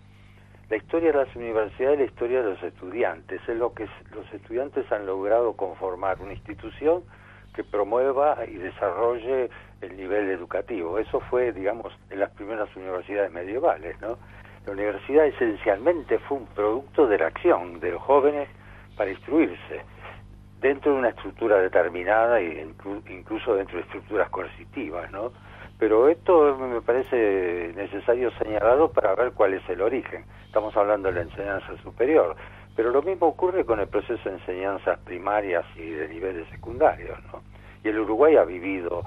[0.70, 4.32] la historia de las universidades es la historia de los estudiantes, es lo que los
[4.32, 7.02] estudiantes han logrado conformar una institución
[7.54, 9.50] que promueva y desarrolle
[9.80, 10.98] el nivel educativo.
[10.98, 14.18] Eso fue, digamos, en las primeras universidades medievales, ¿no?
[14.66, 18.48] La universidad esencialmente fue un producto de la acción de los jóvenes
[18.96, 19.82] para instruirse
[20.60, 25.32] dentro de una estructura determinada e inclu- incluso dentro de estructuras coercitivas, ¿no?
[25.78, 30.24] Pero esto me parece necesario señalarlo para ver cuál es el origen.
[30.46, 32.36] Estamos hablando de la enseñanza superior,
[32.76, 37.42] pero lo mismo ocurre con el proceso de enseñanzas primarias y de niveles secundarios, ¿no?
[37.82, 39.02] Y el Uruguay ha vivido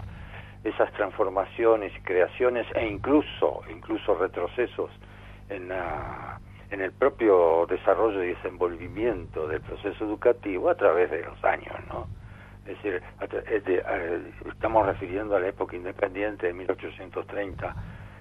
[0.64, 4.92] esas transformaciones y creaciones e incluso incluso retrocesos
[5.50, 6.40] en la
[6.70, 12.08] en el propio desarrollo y desenvolvimiento del proceso educativo a través de los años, ¿no?
[12.66, 13.02] Es decir,
[14.52, 17.76] estamos refiriendo a la época independiente de 1830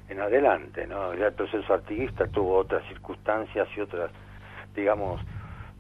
[0.09, 1.13] en adelante, ¿no?
[1.13, 4.13] El proceso artiguista tuvo otras circunstancias y otras,
[4.77, 5.21] digamos,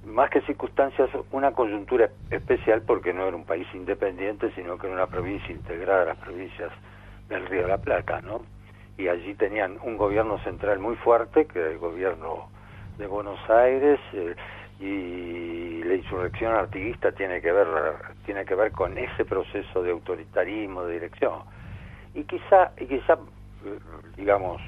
[0.07, 4.96] más que circunstancias, una coyuntura especial porque no era un país independiente, sino que era
[4.96, 6.70] una provincia integrada a las provincias
[7.28, 8.42] del Río de la Plata, ¿no?
[8.96, 12.48] Y allí tenían un gobierno central muy fuerte, que era el gobierno
[12.98, 14.34] de Buenos Aires, eh,
[14.78, 17.66] y la insurrección artiguista tiene que ver
[18.26, 21.40] tiene que ver con ese proceso de autoritarismo, de dirección.
[22.14, 23.14] Y quizá, y quizá
[23.64, 23.78] eh,
[24.16, 24.61] digamos,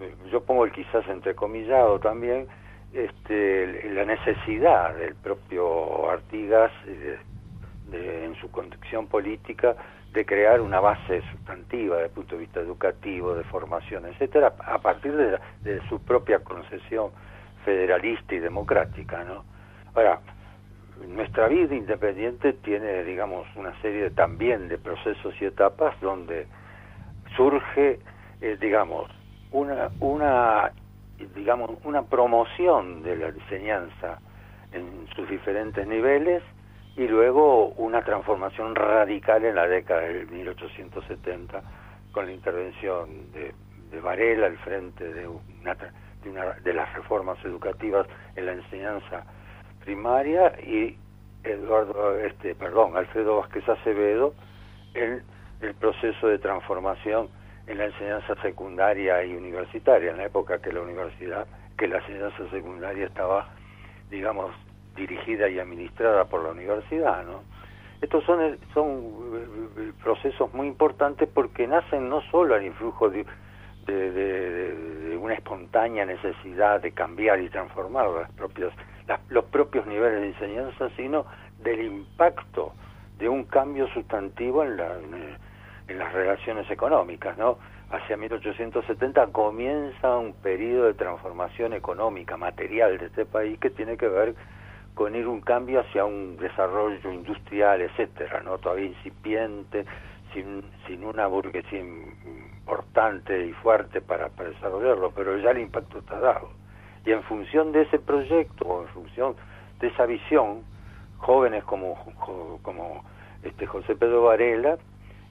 [0.00, 2.46] eh, yo pongo el quizás entrecomillado también,
[2.92, 9.76] este, la necesidad del propio Artigas de- en su conducción política
[10.12, 14.78] de crear una base sustantiva desde el punto de vista educativo, de formación, etcétera, a
[14.78, 17.10] partir de, la- de su propia concesión
[17.64, 19.44] federalista y democrática, ¿no?
[19.94, 20.20] Ahora,
[21.06, 26.46] nuestra vida independiente tiene, digamos, una serie también de procesos y etapas donde
[27.36, 28.00] surge,
[28.40, 29.10] eh, digamos,
[29.52, 30.72] una, una,
[31.34, 34.18] digamos, una promoción de la enseñanza
[34.72, 36.42] en sus diferentes niveles
[36.96, 41.62] y luego una transformación radical en la década de 1870
[42.12, 43.54] con la intervención de,
[43.90, 45.76] de Varela al frente de una,
[46.22, 48.06] de, una- de las reformas educativas
[48.36, 49.24] en la enseñanza
[49.84, 50.96] primaria y
[51.42, 54.34] Eduardo este perdón Alfredo Vázquez Acevedo
[54.94, 55.22] en
[55.62, 57.28] el proceso de transformación
[57.70, 61.46] en la enseñanza secundaria y universitaria en la época que la universidad
[61.78, 63.48] que la enseñanza secundaria estaba
[64.10, 64.50] digamos
[64.96, 67.44] dirigida y administrada por la universidad no
[68.00, 69.46] estos son el- son eh,
[69.78, 73.24] eh, procesos muy importantes porque nacen no solo al influjo de,
[73.86, 78.72] de, una espontánea necesidad de cambiar y transformar las propias
[79.06, 81.24] las- los propios niveles de enseñanza sino
[81.58, 82.74] del impacto
[83.18, 85.36] de un cambio sustantivo en, la, eh,
[85.90, 87.58] en las relaciones económicas no
[87.90, 94.08] hacia 1870 comienza un periodo de transformación económica material de este país que tiene que
[94.08, 94.34] ver
[94.94, 98.58] con ir un cambio hacia un desarrollo industrial, etcétera, ¿no?
[98.58, 99.84] Todavía incipiente,
[100.32, 106.20] sin, sin una burguesía importante y fuerte para, para desarrollarlo, pero ya el impacto está
[106.20, 106.50] dado.
[107.04, 109.34] Y en función de ese proyecto, o en función
[109.80, 110.62] de esa visión,
[111.18, 111.96] jóvenes como,
[112.62, 113.04] como
[113.42, 114.76] este José Pedro Varela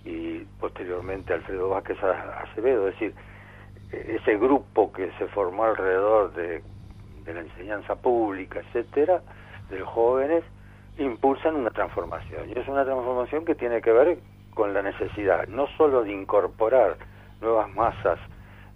[0.05, 3.13] y posteriormente Alfredo Vázquez Acevedo, es decir,
[3.91, 6.63] eh, ese grupo que se formó alrededor de,
[7.25, 9.21] la enseñanza pública, etcétera,
[9.69, 10.43] de los jóvenes,
[10.97, 12.49] impulsan una transformación.
[12.49, 14.17] Y es una transformación que tiene que ver
[14.55, 16.97] con la necesidad no solo de incorporar
[17.39, 18.19] nuevas masas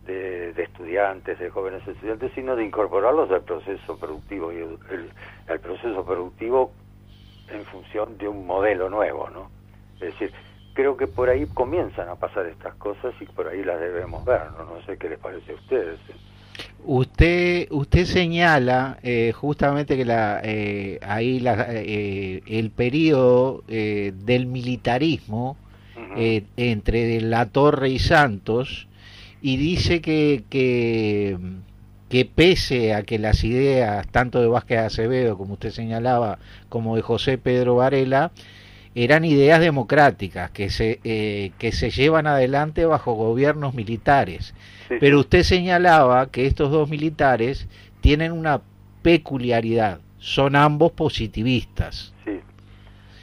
[0.06, 6.72] de, estudiantes, de jóvenes estudiantes, sino de incorporarlos al proceso productivo y el, proceso productivo
[7.50, 9.50] en función de un modelo nuevo, ¿no?
[9.96, 10.32] Es decir,
[10.74, 14.42] creo que por ahí comienzan a pasar estas cosas y por ahí las debemos ver,
[14.58, 14.66] ¿no?
[14.66, 16.00] No sé qué les parece a ustedes.
[16.86, 24.48] Usted, usted señala eh, justamente que la, eh, ahí la, eh, el periodo eh, del
[24.48, 25.56] militarismo
[26.18, 28.88] eh, entre La Torre y Santos
[29.42, 31.38] y dice que, que,
[32.10, 36.38] que pese a que las ideas tanto de Vázquez Acevedo, como usted señalaba,
[36.70, 38.32] como de José Pedro Varela,
[38.96, 44.54] eran ideas democráticas que se, eh, que se llevan adelante bajo gobiernos militares.
[44.88, 47.68] Sí, Pero usted señalaba que estos dos militares
[48.02, 48.62] tienen una
[49.02, 52.14] peculiaridad, son ambos positivistas.
[52.24, 52.40] Sí.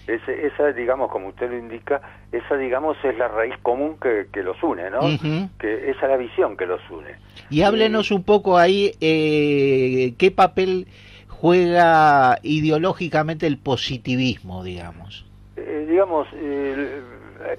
[0.07, 2.01] Ese- esa, digamos, como usted lo indica,
[2.33, 5.01] esa, digamos, es la raíz común que, que los une, ¿no?
[5.59, 7.15] Que esa es la visión que los une.
[7.49, 10.89] Y háblenos un poco ahí, eh, ¿qué papel
[11.29, 15.25] juega ideológicamente el positivismo, digamos?
[15.61, 17.03] Eh, digamos, eh,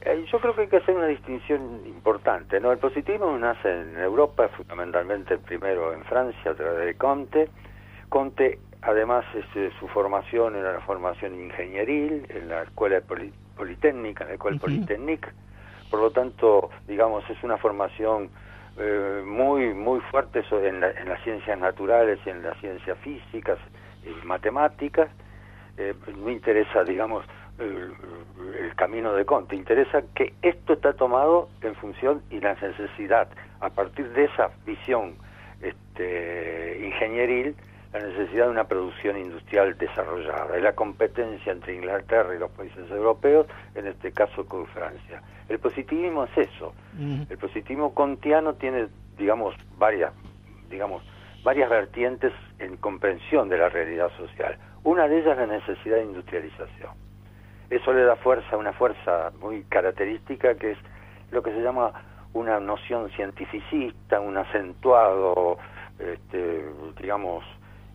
[0.05, 2.71] eh, yo creo que hay que hacer una distinción importante, ¿no?
[2.71, 7.49] El positivismo nace en Europa, fundamentalmente el primero en Francia, a través de Comte.
[8.09, 14.29] Comte, además, este, su formación era una formación ingenieril en la Escuela Poli- Politécnica, en
[14.29, 14.57] la Escuela.
[14.59, 15.31] Politécnica.
[15.89, 18.29] Por lo tanto, digamos, es una formación
[18.77, 23.59] eh, muy muy fuerte en, la- en las ciencias naturales y en las ciencias físicas
[24.03, 25.09] y matemáticas.
[25.77, 27.25] Eh, no interesa, digamos,
[27.59, 27.93] el,
[28.75, 33.27] camino de Conte, interesa que esto está tomado en función y la necesidad,
[33.59, 35.13] a partir de esa visión
[35.61, 37.55] este, ingenieril,
[37.93, 42.89] la necesidad de una producción industrial desarrollada y la competencia entre Inglaterra y los países
[42.89, 43.45] europeos,
[43.75, 45.21] en este caso con Francia.
[45.49, 46.73] El positivismo es eso.
[47.29, 48.87] El positivismo kantiano tiene,
[49.17, 50.13] digamos, varias,
[50.69, 51.03] digamos,
[51.43, 54.57] varias vertientes en comprensión de la realidad social.
[54.83, 57.00] Una de ellas es la necesidad de industrialización.
[57.71, 60.77] Eso le da fuerza, una fuerza muy característica que es
[61.31, 61.93] lo que se llama
[62.33, 65.57] una noción cientificista, un acentuado,
[65.97, 66.65] este,
[66.99, 67.45] digamos,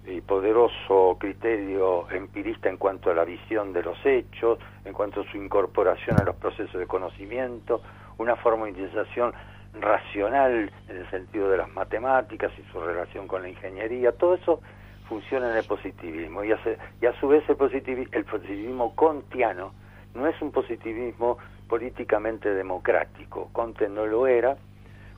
[0.06, 5.24] y poderoso criterio empirista en cuanto a la visión de los hechos, en cuanto a
[5.30, 7.82] su incorporación a los procesos de conocimiento,
[8.16, 9.34] una formalización
[9.78, 14.62] racional en el sentido de las matemáticas y su relación con la ingeniería, todo eso
[15.08, 19.72] funciona en el positivismo y, hace- y a su vez el, positivi- el positivismo kantiano
[20.14, 21.38] no es un positivismo
[21.68, 24.56] políticamente democrático, Conte no lo era,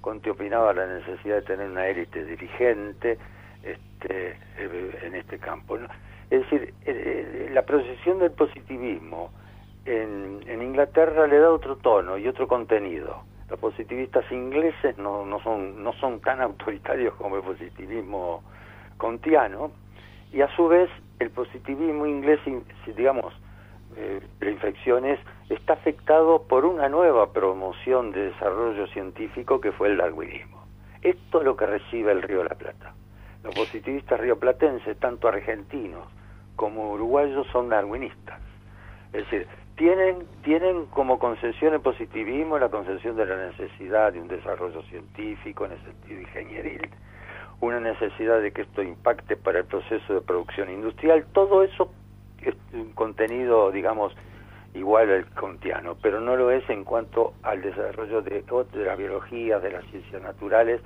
[0.01, 3.18] Conte opinaba la necesidad de tener una élite dirigente
[3.62, 5.76] este, eh, en este campo.
[5.78, 5.89] ¿no?
[6.30, 9.30] Es decir, eh, eh, la procesión del positivismo
[9.84, 13.22] en, en Inglaterra le da otro tono y otro contenido.
[13.51, 18.43] Los positivistas ingleses no, no, son, no son tan autoritarios como el positivismo
[18.99, 19.70] kantiano
[20.32, 22.40] y a su vez el positivismo inglés,
[22.96, 23.32] digamos,
[23.96, 25.18] eh, infecciones,
[25.49, 30.62] está afectado por una nueva promoción de desarrollo científico que fue el darwinismo.
[31.03, 32.94] Esto es lo que recibe el Río de la Plata.
[33.42, 36.07] Los positivistas rioplatenses, tanto argentinos
[36.57, 38.40] como uruguayos, son darwinistas.
[39.12, 39.46] Es decir,
[39.76, 45.64] tienen, tienen como concesión el positivismo la concesión de la necesidad de un desarrollo científico
[45.64, 46.90] en el sentido ingenieril,
[47.61, 51.90] una necesidad de que esto impacte para el proceso de producción industrial, todo eso
[52.42, 54.14] es un contenido, digamos,
[54.74, 58.44] igual al kantiano, pero no lo es en cuanto al desarrollo de,
[58.84, 60.80] la biología, de las ciencias naturales,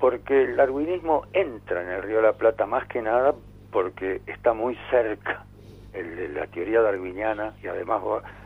[0.00, 3.34] porque el darwinismo entra en el Río de la Plata más que nada
[3.70, 5.44] porque está muy cerca
[5.92, 8.02] el la teoría darwiniana y además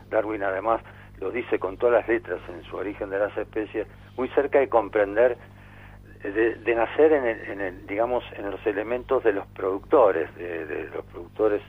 [0.09, 0.81] Darwin además
[1.19, 4.67] lo dice con todas las letras en su origen de las especies, muy cerca de
[4.67, 5.37] comprender
[6.31, 11.05] de, nacer en el, en el, digamos en los elementos de los productores, de, los
[11.05, 11.61] productores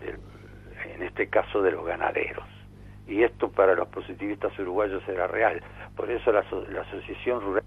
[0.00, 0.18] de-
[0.94, 2.44] en este caso de los ganaderos.
[3.06, 5.60] Y esto para los positivistas uruguayos era real.
[5.96, 7.64] Por eso la, la asociación rural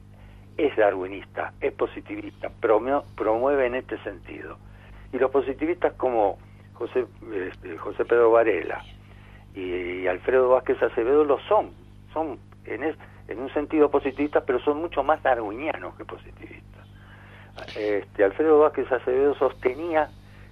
[0.58, 4.58] es darwinista, es positivista, promue- promueve en este sentido.
[5.12, 6.38] Y los positivistas como
[6.74, 8.82] José, este, José Pedro Varela
[9.54, 11.72] y, Alfredo Vázquez Acevedo lo son,
[12.14, 12.98] son en, es-
[13.32, 16.88] en un sentido positivistas, pero son mucho más darwinianos que positivistas.
[17.76, 20.10] Este, Alfredo Vázquez Acevedo sostenía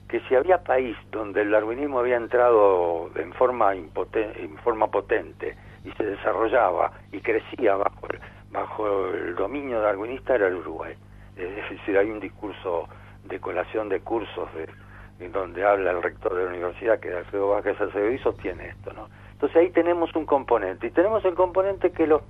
[0.08, 5.56] que si había país donde el darwinismo había entrado en forma, impoten- en forma potente
[5.86, 8.20] y se desarrollaba y crecía bajo el,
[8.52, 10.96] bajo el dominio darwinista era el Uruguay.
[11.38, 12.88] Es decir, hay un discurso
[13.24, 17.50] de colación de cursos de, donde habla el rector de la universidad, que es Alfredo
[17.50, 18.92] Vázquez Acevedo, y sostiene esto.
[18.94, 19.08] ¿no?
[19.34, 20.88] Entonces ahí tenemos un componente.
[20.88, 22.24] Y tenemos el componente que los,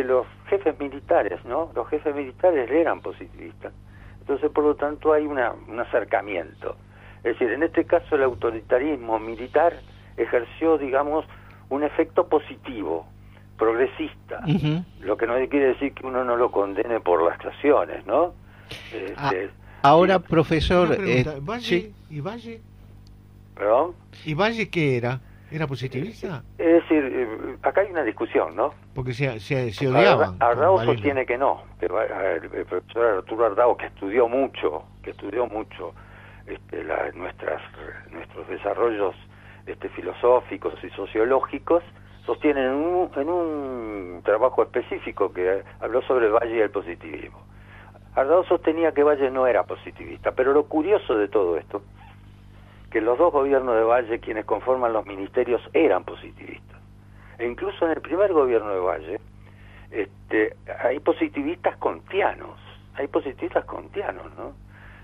[0.00, 1.70] que los jefes militares, ¿no?
[1.74, 3.72] Los jefes militares eran positivistas.
[4.20, 6.76] Entonces, por lo tanto, hay una, un acercamiento.
[7.18, 9.74] Es decir, en este caso el autoritarismo militar
[10.16, 11.26] ejerció, digamos,
[11.68, 13.06] un efecto positivo,
[13.58, 14.42] progresista,
[15.00, 18.32] lo que no quiere decir que uno no lo condene por las acciones, ¿no?
[18.94, 19.50] Este,
[19.82, 21.94] Ahora, profesor, pregunta, eh, ¿Valle, sí.
[22.08, 22.60] ¿Y Valle?
[23.54, 23.92] ¿Perdón?
[24.24, 25.20] ¿Y Valle qué era?
[25.50, 26.44] ¿Era positivista?
[26.58, 28.72] Es decir, eh, acá hay una discusión, ¿no?
[28.94, 30.36] Porque se, se, se odiaban.
[30.40, 31.62] Arda- Ardao sostiene que no.
[31.78, 35.94] que el profesor Arturo Ardao, que estudió mucho, que estudió mucho
[36.46, 37.60] este, la- nuestras,
[38.10, 39.14] nuestros desarrollos
[39.66, 41.82] este, filosóficos y sociológicos,
[42.26, 47.38] sostiene en un, en un trabajo específico que habló sobre Valle y el positivismo.
[48.14, 51.82] Ardao sostenía que Valle no era positivista, pero lo curioso de todo esto,
[52.90, 56.78] que los dos gobiernos de Valle, quienes conforman los ministerios, eran positivistas.
[57.38, 59.20] E incluso en el primer gobierno de Valle,
[59.90, 62.58] este, hay positivistas kantianos,
[62.94, 64.52] hay positivistas kantianos, ¿no?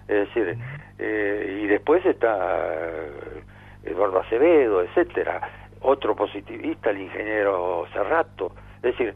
[0.08, 0.56] Es decir,
[0.98, 3.42] eh, y después está eh,
[3.84, 5.40] Eduardo Acevedo, etcétera,
[5.80, 9.14] otro positivista, el ingeniero Serrato, es decir,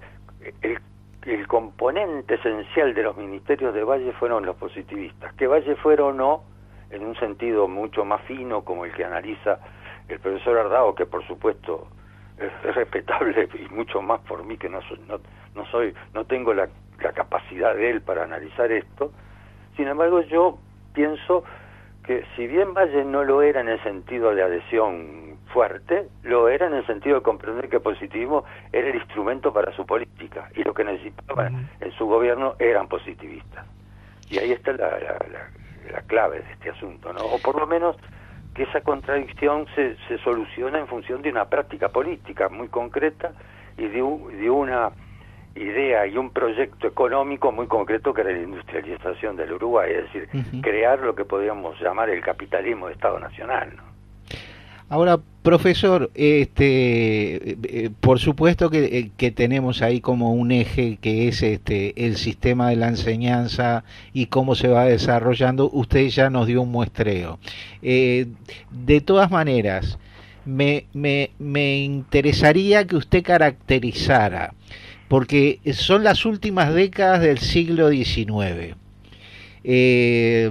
[0.62, 0.79] el,
[1.27, 6.12] el componente esencial de los ministerios de Valle fueron los positivistas, que Valle fuera o
[6.12, 6.43] no,
[6.91, 9.59] en un sentido mucho más fino como el que analiza
[10.09, 11.88] el profesor Ardao, que por supuesto
[12.36, 15.20] es, es respetable y mucho más por mí que no soy, no,
[15.55, 16.68] no soy, no tengo la,
[17.01, 19.12] la capacidad de él para analizar esto.
[19.76, 20.59] Sin embargo, yo
[20.93, 21.45] pienso
[22.03, 26.66] que si bien Valle no lo era en el sentido de adhesión fuerte, lo era
[26.66, 30.64] en el sentido de comprender que el positivismo era el instrumento para su política y
[30.64, 31.57] lo que necesitaba Ujú.
[31.80, 33.64] en su gobierno eran positivistas.
[34.30, 35.51] Y ahí está la, la, la-
[35.91, 37.20] la clave de este asunto, ¿no?
[37.24, 37.97] O por lo menos
[38.55, 43.33] que esa contradicción se, se soluciona en función de una práctica política muy concreta
[43.76, 44.93] y de, un- de una
[45.55, 50.28] idea y un proyecto económico muy concreto que era la industrialización del Uruguay, es decir,
[50.62, 53.72] crear lo que podríamos llamar el capitalismo de Estado Nacional.
[53.76, 53.89] ¿no?
[54.91, 57.53] Ahora, profesor, este,
[57.84, 62.16] eh, por supuesto que, eh, que tenemos ahí como un eje que es este el
[62.16, 65.70] sistema de la enseñanza y cómo se va desarrollando.
[65.72, 67.38] Usted ya nos dio un muestreo.
[67.82, 68.26] Eh,
[68.72, 69.97] de todas maneras,
[70.45, 74.55] me, me, me interesaría que usted caracterizara,
[75.07, 78.80] porque son las últimas décadas del siglo XIX.
[79.63, 80.51] Eh,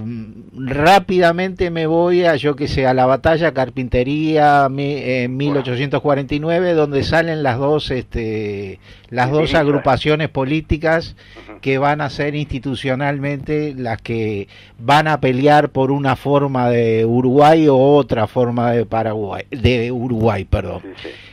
[0.54, 7.02] rápidamente me voy a, yo que sé, a la batalla Carpintería mi- en 1849, donde
[7.02, 11.16] salen las dos, este, las dos agrupaciones políticas
[11.60, 14.48] que van a ser institucionalmente las que
[14.78, 20.44] van a pelear por una forma de Uruguay o otra forma de Paraguay, de Uruguay,
[20.44, 20.82] perdón.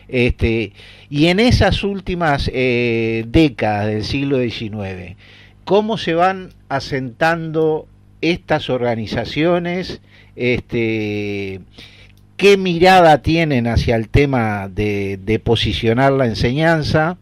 [0.08, 0.74] Este,
[1.10, 5.16] y en esas últimas eh, décadas del siglo XIX,
[5.68, 7.90] ¿cómo se van asentando
[8.22, 10.00] estas organizaciones?
[10.38, 11.60] Este,
[12.38, 17.18] ¿Qué mirada tienen hacia el tema de, de posicionar la enseñanza,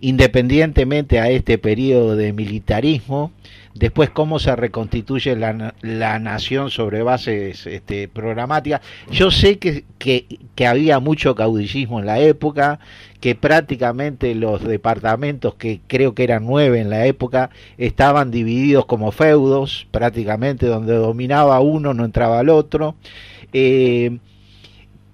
[0.00, 3.32] independientemente a este periodo de militarismo?
[3.80, 8.82] Después, cómo se reconstituye la, la nación sobre bases este, programáticas.
[9.10, 12.78] Yo sé que, que, había mucho caudillismo en la época,
[13.20, 19.12] que prácticamente los departamentos, que creo que eran nueve en la época, estaban divididos como
[19.12, 22.96] feudos, prácticamente donde dominaba uno no entraba el otro.
[23.54, 24.18] Eh,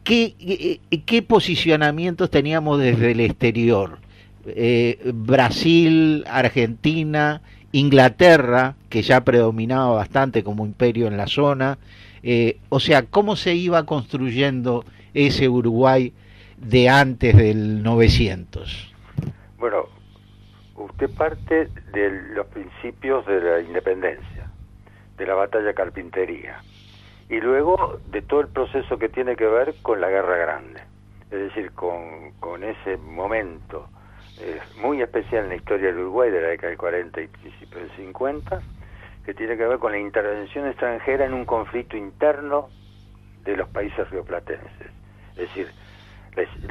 [0.03, 4.01] ¿qué, qué, qué posicionamientos teníamos desde el exterior?
[4.49, 7.43] Eh, Brasil, Argentina,
[7.77, 11.77] Inglaterra, que ya predominaba bastante como imperio en la zona.
[12.23, 16.15] Eh, o sea, ¿cómo se iba construyendo ese Uruguay
[16.57, 18.95] de antes del 900?
[19.59, 19.89] Bueno,
[20.75, 24.51] usted parte de los principios de la independencia,
[25.19, 26.63] de la batalla carpintería,
[27.29, 30.81] y luego de todo el proceso que tiene que ver con la Guerra Grande,
[31.31, 33.87] es decir, con, con ese momento
[34.39, 37.83] eh, muy especial en la historia del Uruguay de la década del 40 y principios
[37.83, 38.63] del 50,
[39.25, 42.71] que tiene que ver con la intervención extranjera en un conflicto interno
[43.45, 44.91] de los países rioplatenses,
[45.31, 45.71] es decir,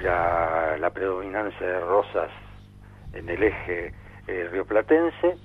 [0.02, 2.30] la, la, predominancia de Rosas
[3.14, 3.94] en el eje
[4.28, 5.38] eh, rioplatense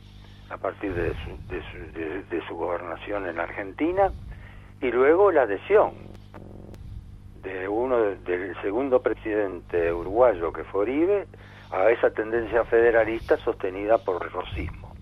[0.51, 4.12] a partir de su, de, su, de, de su gobernación en Argentina
[4.81, 5.95] y luego la adhesión
[7.43, 11.27] de uno de- del segundo presidente uruguayo que fue Oribe
[11.71, 14.95] a esa tendencia federalista sostenida por el rosismo.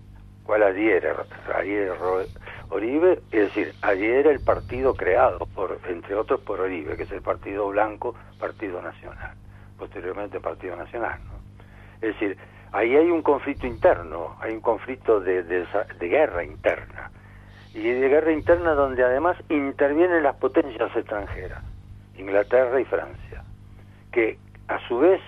[0.43, 1.11] ¿Cuál adhiere?
[1.53, 2.25] Adhiere Ro-
[2.69, 7.21] Oribe, es decir, adhiere el partido creado, por entre otros por Oribe, que es el
[7.21, 9.31] Partido Blanco, Partido Nacional,
[9.77, 11.19] posteriormente Partido Nacional.
[11.31, 11.39] ¿no?
[12.01, 12.37] Es decir,
[12.71, 15.67] ahí hay un conflicto interno, hay un conflicto de, de,
[15.99, 17.11] de guerra interna.
[17.73, 21.63] Y de guerra interna donde además intervienen las potencias extranjeras,
[22.17, 23.43] Inglaterra y Francia,
[24.11, 25.21] que a su vez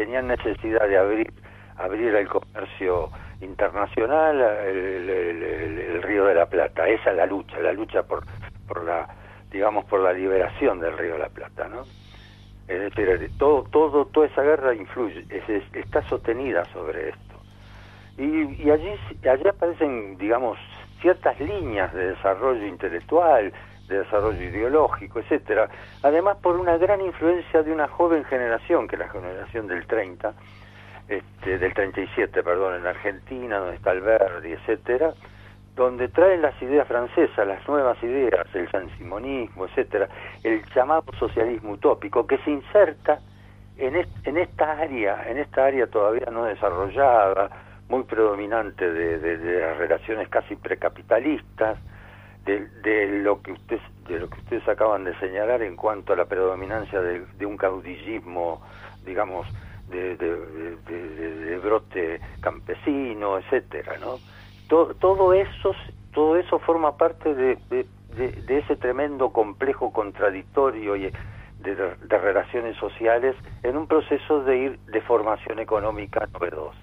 [0.00, 1.30] tenían necesidad de abrir,
[1.76, 6.88] abrir el comercio internacional el, Río de la Plata.
[6.88, 8.24] Esa es la lucha, la lucha por,
[8.66, 9.06] por la,
[9.50, 11.86] digamos, por la liberación del Río de la Plata, ¿no?
[12.66, 17.34] Es decir, todo, todo, toda esa guerra influye, es- está sostenida sobre esto.
[18.16, 18.98] Y, y allí,
[19.30, 20.58] allí aparecen, digamos,
[21.02, 23.52] ciertas líneas de desarrollo intelectual,
[23.90, 25.68] de desarrollo ideológico, etcétera.
[26.02, 30.32] Además, por una gran influencia de una joven generación, que es la generación del 30,
[31.08, 35.12] este, del 37, perdón, en Argentina, donde está Alberdi, etcétera,
[35.74, 40.08] donde traen las ideas francesas, las nuevas ideas, el sansimonismo, etcétera,
[40.44, 43.18] el llamado socialismo utópico, que se inserta
[43.76, 47.50] en, est- en esta área, en esta área todavía no desarrollada,
[47.88, 51.76] muy predominante de las relaciones casi precapitalistas,
[52.44, 56.24] de, lo que ustedes de lo que ustedes acaban de señalar en cuanto a la
[56.24, 58.60] predominancia de, de un caudillismo,
[59.04, 59.46] digamos,
[59.88, 64.18] de, brote campesino, etcétera, ¿no?
[64.68, 65.74] todo, todo eso
[66.12, 67.86] todo eso forma parte de,
[68.48, 71.12] ese tremendo complejo contradictorio y
[71.60, 76.78] de relaciones sociales en un proceso de ir de formación económica novedosa.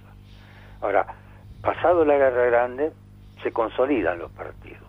[0.81, 1.07] Ahora,
[1.61, 2.91] pasado la guerra grande,
[3.43, 4.86] se consolidan los partidos.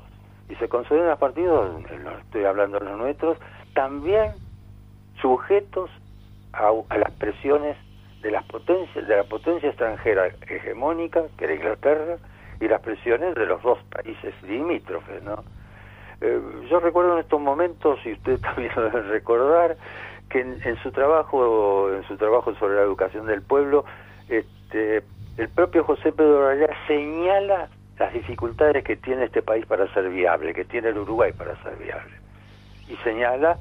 [0.49, 1.71] Y se consolidan los partidos,
[2.25, 3.39] estoy hablando de los nuestros,
[3.75, 4.33] también
[5.21, 5.91] sujetos
[6.53, 7.77] a, las presiones
[8.23, 12.17] de las potencias de la potencia extranjera hegemónica que era Inglaterra
[12.61, 15.45] y las presiones de los dos países limítrofes no
[16.21, 19.77] Eh, yo recuerdo en estos momentos y ustedes también lo deben recordar
[20.29, 23.85] que en, en su trabajo en su trabajo sobre la educación del pueblo
[24.29, 25.05] este
[25.37, 27.69] el propio José Pedro Varela señala
[27.99, 31.77] las dificultades que tiene este país para ser viable que tiene el Uruguay para ser
[31.77, 32.13] viable
[32.87, 33.59] y señala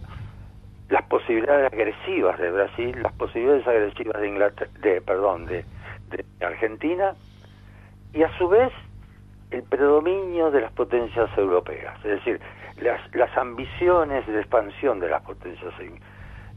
[0.89, 5.65] las posibilidades agresivas de Brasil, las posibilidades agresivas de Inglaterra, de perdón, de,
[6.07, 7.15] de Argentina
[8.13, 8.71] y a su vez
[9.51, 12.39] el predominio de las potencias europeas, es decir,
[12.77, 15.99] las, las ambiciones de expansión de las potencias in-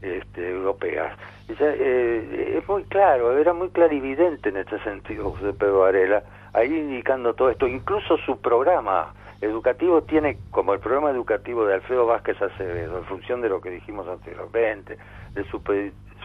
[0.01, 1.13] este, europeas.
[1.47, 6.23] Eh, es muy claro, era muy clarividente en este sentido José Pedro Varela,
[6.53, 12.05] ahí indicando todo esto, incluso su programa educativo tiene como el programa educativo de Alfredo
[12.05, 14.97] Vázquez Acevedo, en función de lo que dijimos anteriormente,
[15.33, 15.61] de su,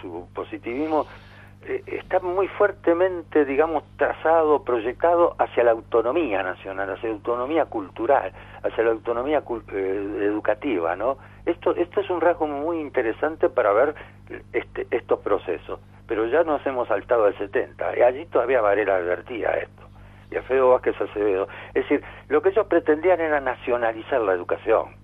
[0.00, 1.06] su positivismo,
[1.62, 8.32] eh, está muy fuertemente, digamos, trazado, proyectado hacia la autonomía nacional, hacia la autonomía cultural,
[8.62, 11.16] hacia la autonomía eh, educativa, ¿no?
[11.46, 13.94] Esto, esto es un rasgo muy interesante para ver
[14.52, 19.52] este, estos procesos, pero ya nos hemos saltado al 70, y allí todavía Varela advertía
[19.52, 19.85] esto
[20.30, 21.48] y Alfredo Vázquez Acevedo.
[21.74, 24.96] Es decir, lo que ellos pretendían era nacionalizar la educación,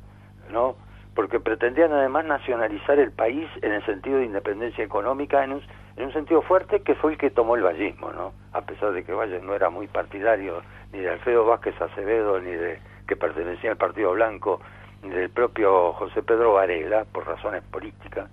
[0.51, 0.77] ¿no?
[1.15, 5.63] Porque pretendían además nacionalizar el país en el sentido de independencia económica, en un,
[5.97, 8.33] en un sentido fuerte que fue el que tomó el vallismo, ¿no?
[8.53, 10.63] A pesar de que Valle no era muy partidario
[10.93, 14.61] ni de Alfredo Vázquez Acevedo, ni de que pertenecía al Partido Blanco,
[15.03, 18.31] ni del propio José Pedro Varela, por razones políticas.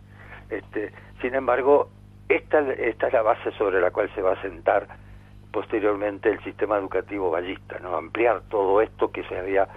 [0.49, 1.89] Este, sin embargo,
[2.27, 4.87] esta, esta es la base sobre la cual se va a sentar
[5.51, 7.95] posteriormente el sistema educativo ballista, ¿no?
[7.95, 9.67] Ampliar todo esto que se había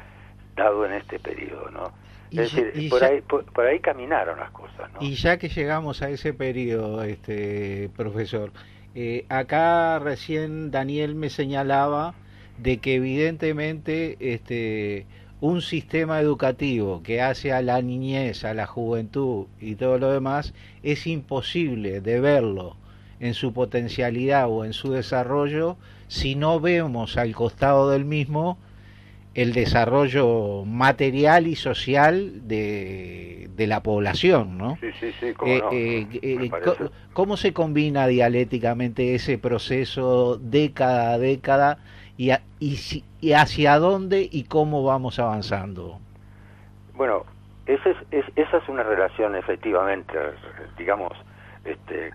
[0.57, 1.93] dado en este periodo, ¿no?
[2.31, 5.01] Es ya- decir, por ya- ahí, por, por ahí caminaron las cosas, ¿no?
[5.01, 8.53] Y ya que llegamos a ese periodo, este profesor,
[8.95, 12.14] eh, acá recién Daniel me señalaba
[12.59, 15.07] de que evidentemente este
[15.41, 20.55] un sistema educativo que hace a la niñez, a la juventud y todo lo demás
[20.85, 22.77] es imposible de verlo
[23.23, 25.77] en su potencialidad o en su desarrollo
[26.09, 28.59] si no vemos al costado del mismo
[29.35, 34.77] el desarrollo material y social de, de la población, ¿no?
[34.79, 36.51] Sí, sí, sí, cómo Eh, no, eh, eh,
[37.14, 41.79] ¿Cómo se combina dialécticamente ese proceso década a década
[42.18, 45.99] y, a- y, si- y hacia dónde y cómo vamos avanzando?
[46.95, 47.25] Bueno,
[47.66, 50.12] esa es, es- esa es una relación efectivamente,
[50.77, 51.12] digamos,
[51.64, 52.12] este,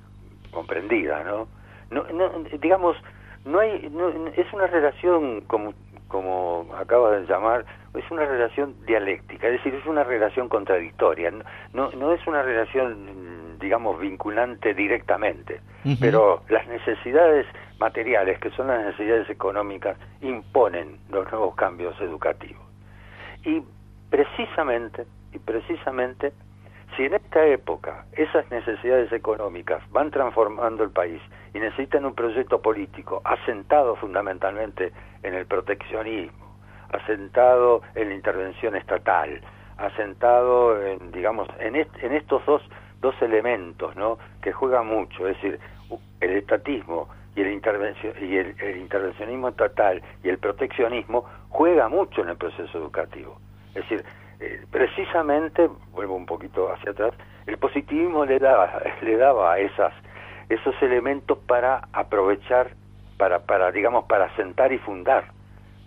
[0.58, 1.48] comprendida, ¿no?
[1.92, 2.30] no, no
[2.60, 2.98] digamos,
[3.46, 5.74] no hay, no- es una relación como,
[6.08, 11.32] como acaba de llamar, es una relación dialéctica, es decir, es una relación contradictoria,
[11.74, 15.62] no, no, es una relación, digamos, vinculante directamente,
[16.02, 17.46] pero las necesidades
[17.80, 22.64] materiales, que son las necesidades económicas, imponen los nuevos cambios educativos.
[23.46, 23.62] Y
[24.10, 26.34] precisamente, y precisamente
[26.98, 31.22] si en esta época esas necesidades económicas van transformando el país
[31.54, 34.92] y necesitan un proyecto político asentado fundamentalmente
[35.24, 36.58] en el proteccionismo,
[36.92, 39.40] asentado en la intervención estatal,
[39.78, 42.64] asentado en, digamos, en, est- en estos dos,
[43.00, 44.18] dos elementos, ¿no?
[44.42, 45.60] Que juegan mucho, es decir,
[46.20, 52.30] el estatismo y el, intervencio- y el intervencionismo estatal y el proteccionismo juega mucho en
[52.30, 53.40] el proceso educativo.
[53.76, 54.04] Es decir,
[54.40, 57.14] eh, precisamente, vuelvo un poquito hacia atrás,
[57.46, 59.94] el positivismo le daba, le daba esas,
[60.50, 62.76] esos elementos para aprovechar,
[63.18, 65.26] para, para digamos, para sentar y fundar,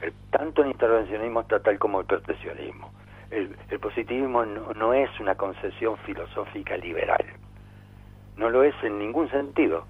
[0.01, 2.91] el- tanto el intervencionismo estatal como el proteccionismo.
[3.31, 7.25] El, el positivismo no, no es una concesión filosófica liberal,
[8.37, 9.87] no lo es en ningún sentido,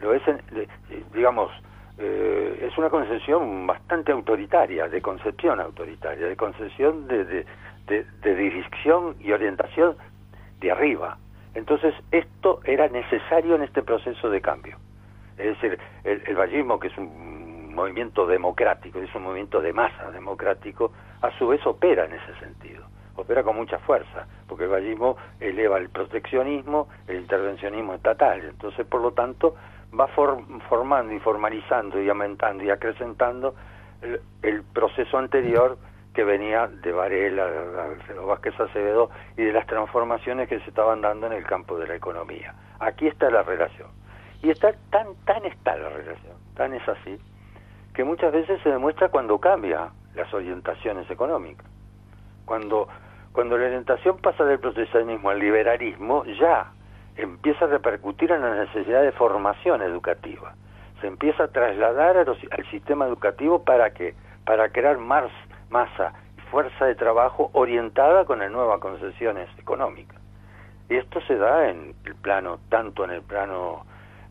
[0.00, 0.68] lo es, en- de-
[1.14, 1.50] digamos,
[1.96, 7.46] eh, es una concesión bastante autoritaria, de concepción autoritaria, de concesión de, de,
[7.86, 9.96] de- de dirección y orientación
[10.60, 11.18] de arriba.
[11.54, 14.76] Entonces, esto era necesario en este proceso de cambio.
[15.36, 20.10] Es decir, el, el vallismo, que es un movimiento democrático, es un movimiento de masa
[20.10, 22.84] democrático, a su vez opera en ese sentido,
[23.16, 29.00] opera con mucha fuerza, porque el vallismo eleva el proteccionismo, el intervencionismo estatal, entonces por
[29.00, 29.56] lo tanto
[29.98, 33.54] va for- formando y formalizando y aumentando y acrecentando
[34.02, 35.76] el, el proceso anterior
[36.14, 41.26] que venía de Varela, de Vázquez Acevedo y de las transformaciones que se estaban dando
[41.26, 42.54] en el campo de la economía.
[42.78, 43.88] Aquí está la relación.
[44.42, 47.18] Y está tan, tan está la relación, tan es así,
[47.94, 51.66] que muchas veces se demuestra cuando cambia las orientaciones económicas.
[52.44, 52.88] Cuando,
[53.32, 56.72] cuando la orientación pasa del proteccionismo al liberalismo, ya
[57.16, 60.54] empieza a repercutir en la necesidad de formación educativa.
[61.00, 65.30] Se empieza a trasladar a los- al sistema educativo para que para crear más
[65.70, 70.20] masa y fuerza de trabajo orientada con las nuevas concesiones económicas.
[70.88, 73.84] Y esto se da en el plano, tanto en el plano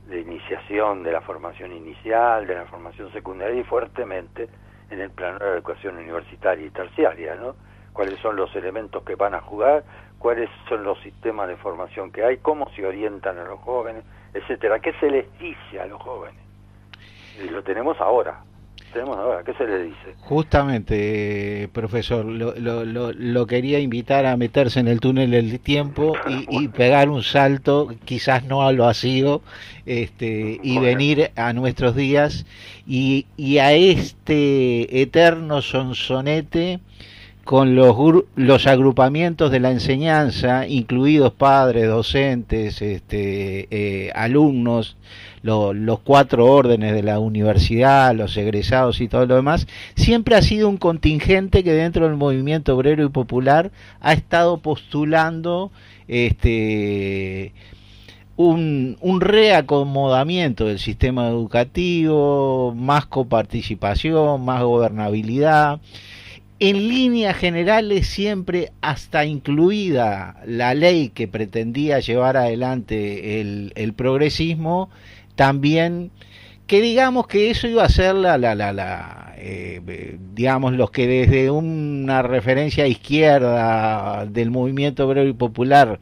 [0.08, 4.50] de iniciación de la formación inicial, de la formación secundaria y fuertemente
[4.90, 7.56] en el plano de la educación universitaria y terciaria, ¿no?
[7.94, 9.84] Cuáles son los elementos que van a jugar,
[10.20, 14.04] cuáles son los sistemas de formación que hay, cómo se orientan a los jóvenes,
[14.34, 16.42] etcétera, qué se les dice a los jóvenes.
[17.44, 18.42] Y lo tenemos ahora.
[18.94, 20.16] Tenemos ahora, ¿qué se les dice?
[20.20, 26.14] Justamente, profesor, lo, lo, lo, lo quería invitar a meterse en el túnel del tiempo
[26.28, 29.42] y, y pegar un salto, quizás no a lo vacío,
[29.88, 32.46] este, y venir a nuestros días.
[32.86, 36.80] Y, y a este eterno sonsonete
[37.44, 37.96] con los,
[38.36, 44.96] los agrupamientos de la enseñanza, incluidos padres, docentes, este, eh, alumnos,
[45.42, 50.42] lo- los cuatro órdenes de la universidad, los egresados y todo lo demás, siempre ha
[50.42, 55.70] sido un contingente que dentro del movimiento obrero y popular ha estado postulando
[56.08, 57.52] este,
[58.38, 65.80] un, un reacomodamiento del sistema educativo, más coparticipación, más gobernabilidad.
[66.60, 74.90] En líneas generales siempre hasta incluida la ley que pretendía llevar adelante el, progresismo,
[75.36, 76.12] también
[76.68, 81.06] que digamos que eso iba a ser la, la, la, la eh, digamos los que
[81.06, 86.00] desde una referencia izquierda del movimiento obrero y popular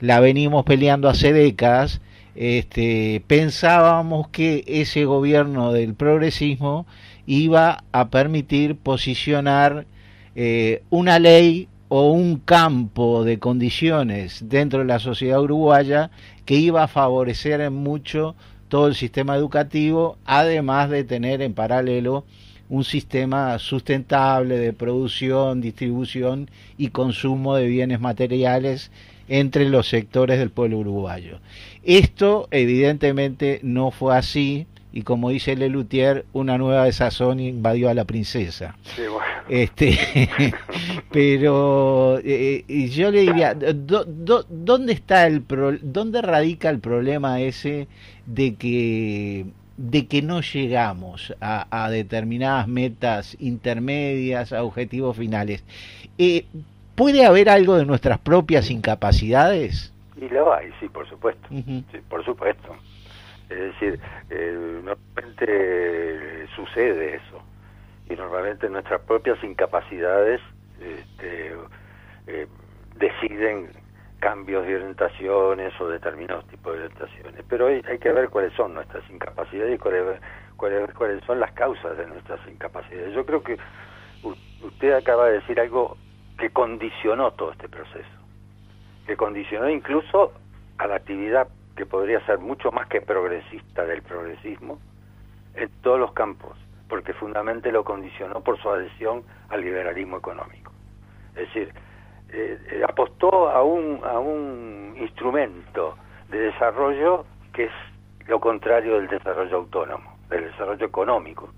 [0.00, 2.02] la venimos peleando hace décadas,
[2.34, 6.86] este, pensábamos que ese gobierno del progresismo
[7.26, 9.86] iba a permitir posicionar
[10.34, 16.10] eh, una ley o un campo de condiciones dentro de la sociedad uruguaya
[16.44, 18.34] que iba a favorecer en mucho
[18.68, 22.24] todo el sistema educativo, además de tener en paralelo
[22.68, 28.90] un sistema sustentable de producción, distribución y consumo de bienes materiales
[29.28, 31.38] entre los sectores del pueblo uruguayo.
[31.84, 34.66] Esto evidentemente no fue así
[34.96, 38.76] y como dice Lelutier, una nueva desazón invadió a la princesa.
[38.94, 39.24] Sí, bueno.
[39.48, 39.98] Este,
[41.10, 47.40] pero eh, yo le diría, do- do- ¿dónde está el pro- dónde radica el problema
[47.40, 47.88] ese
[48.26, 55.64] de que de que no llegamos a, a determinadas metas intermedias, a objetivos finales?
[56.18, 56.44] Eh,
[56.94, 59.92] ¿Puede haber algo de nuestras propias incapacidades?
[60.16, 61.48] Y lo hay, sí, por supuesto.
[61.50, 62.68] Sí, por supuesto.
[63.48, 67.42] Es decir, eh, normalmente sucede eso.
[68.08, 70.40] Y normalmente nuestras propias incapacidades
[70.80, 71.54] este,
[72.26, 72.46] eh,
[72.96, 73.70] deciden
[74.20, 77.44] cambios de orientaciones o determinados tipos de orientaciones.
[77.48, 80.20] Pero hay, que ver cuáles son nuestras incapacidades y cuáles,
[80.56, 83.14] cuáles, cuáles son las causas de nuestras incapacidades.
[83.14, 83.58] Yo creo que
[84.62, 85.98] usted acaba de decir algo
[86.38, 88.08] que condicionó todo este proceso.
[89.06, 90.32] que condicionó incluso
[90.78, 91.46] a la actividad
[91.76, 94.78] que podría ser mucho más que progresista del progresismo
[95.54, 96.56] en todos los campos,
[96.88, 100.72] porque fundamentalmente lo condicionó por su adhesión al liberalismo económico.
[101.30, 101.72] Es decir,
[102.30, 105.96] eh, eh, apostó a un, a un instrumento
[106.28, 107.72] de desarrollo que es
[108.26, 111.48] lo contrario del desarrollo autónomo, del desarrollo económico.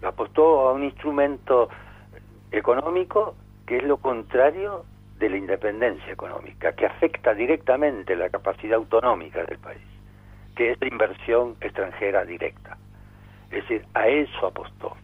[0.00, 1.68] Lo apostó a un instrumento
[2.50, 3.34] económico
[3.66, 4.84] que es lo contrario
[5.20, 9.82] de la independencia económica, que afecta directamente la capacidad autonómica del país,
[10.56, 12.78] que es la inversión extranjera directa.
[13.50, 14.96] Es decir, a eso apostó.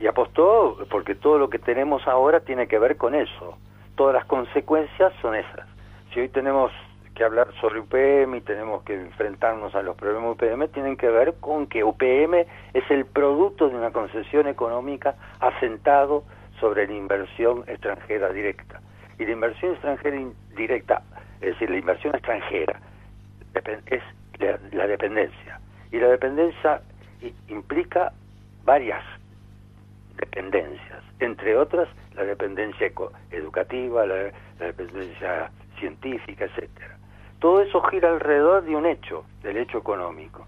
[0.00, 3.58] Y apostó porque todo lo que tenemos ahora tiene que ver con eso.
[3.96, 5.68] Todas las consecuencias son esas.
[6.12, 6.72] Si hoy tenemos
[7.14, 11.08] que hablar sobre UPM y tenemos que enfrentarnos a los problemas de UPM, tienen que
[11.08, 16.24] ver con que UPM es el producto de una concesión económica asentado
[16.60, 18.80] sobre la inversión extranjera directa.
[19.18, 20.18] Y la inversión extranjera
[20.56, 21.02] directa,
[21.40, 22.80] es decir, la inversión extranjera,
[23.86, 24.02] es
[24.38, 25.60] la, la dependencia.
[25.92, 26.80] Y la dependencia
[27.48, 28.12] implica
[28.64, 29.02] varias
[30.16, 32.90] dependencias, entre otras la dependencia
[33.30, 36.96] educativa, la, la dependencia científica, etcétera.
[37.40, 40.46] Todo eso gira alrededor de un hecho, del hecho económico.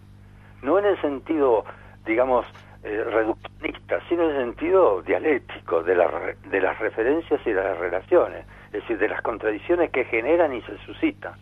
[0.62, 1.64] No en el sentido,
[2.06, 2.46] digamos,
[2.84, 7.78] eh, reduccionista, sino en el sentido dialéctico de, la, de las referencias y de las
[7.78, 8.46] relaciones,
[8.76, 11.32] es decir, de las contradicciones que generan y se suscitan.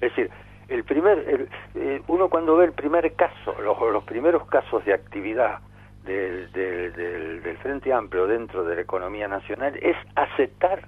[0.00, 0.30] Es decir,
[0.68, 4.92] el primer, el, eh, uno cuando ve el primer caso, los, los primeros casos de
[4.92, 5.60] actividad
[6.04, 10.86] del, Frente Amplio dentro de la economía nacional es aceptar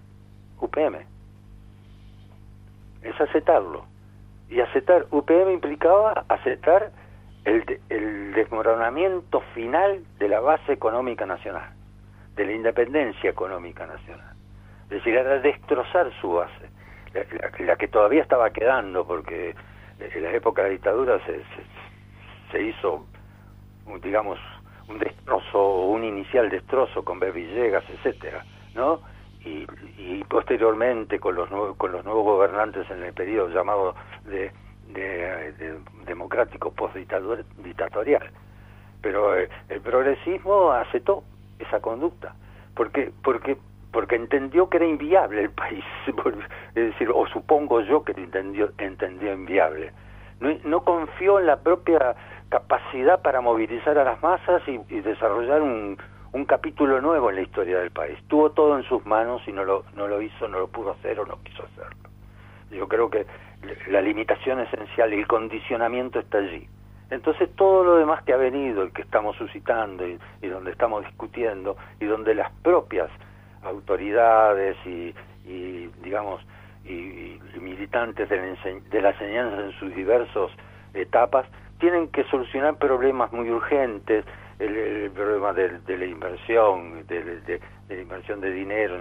[0.61, 1.07] UPM,
[3.03, 3.86] es aceptarlo.
[4.51, 6.90] Y aceptar UPM implicaba aceptar
[7.44, 11.70] el desmoronamiento final de la base económica nacional,
[12.34, 14.36] de la independencia económica nacional.
[14.87, 16.70] Es decir, era destrozar su base,
[17.12, 19.55] la, la, que todavía estaba quedando, porque
[19.99, 21.43] en la época de la dictadura se,
[22.53, 23.05] se, hizo,
[24.03, 24.39] digamos,
[24.89, 27.32] un destrozo, un inicial destrozo con B.
[27.32, 29.01] Villegas, etcétera, ¿no?
[29.45, 29.66] Y,
[29.99, 34.53] y, posteriormente con los nuevos, con los nuevos gobernantes en el periodo llamado de,
[34.89, 38.30] de, de democrático postdictatorial.
[39.03, 41.22] Pero eh, el progresismo aceptó
[41.59, 42.34] esa conducta,
[42.74, 43.57] porque porque
[43.97, 45.82] porque entendió que era inviable el país,
[46.74, 49.90] es decir, o supongo yo que entendió entendió inviable.
[50.64, 52.14] No, confió en la propia
[52.51, 55.97] capacidad para movilizar a las masas y, desarrollar un,
[56.32, 58.18] un capítulo nuevo en la historia del país.
[58.28, 61.18] Tuvo todo en sus manos y no lo, no lo hizo, no lo pudo hacer
[61.18, 62.11] o no quiso hacerlo.
[62.70, 63.24] Yo creo que
[63.88, 66.68] la limitación esencial y el condicionamiento está allí.
[67.09, 71.78] Entonces todo lo demás que ha venido y que estamos suscitando y donde estamos discutiendo
[71.99, 73.09] y donde las propias
[73.67, 75.14] autoridades y,
[75.45, 76.41] y digamos
[76.85, 80.51] y, militantes de la, de la enseñanza en sus diversas
[80.95, 81.47] etapas
[81.79, 84.25] tienen que solucionar problemas muy urgentes,
[84.59, 88.97] el, el problema de, la inversión, de, la inversión de dinero,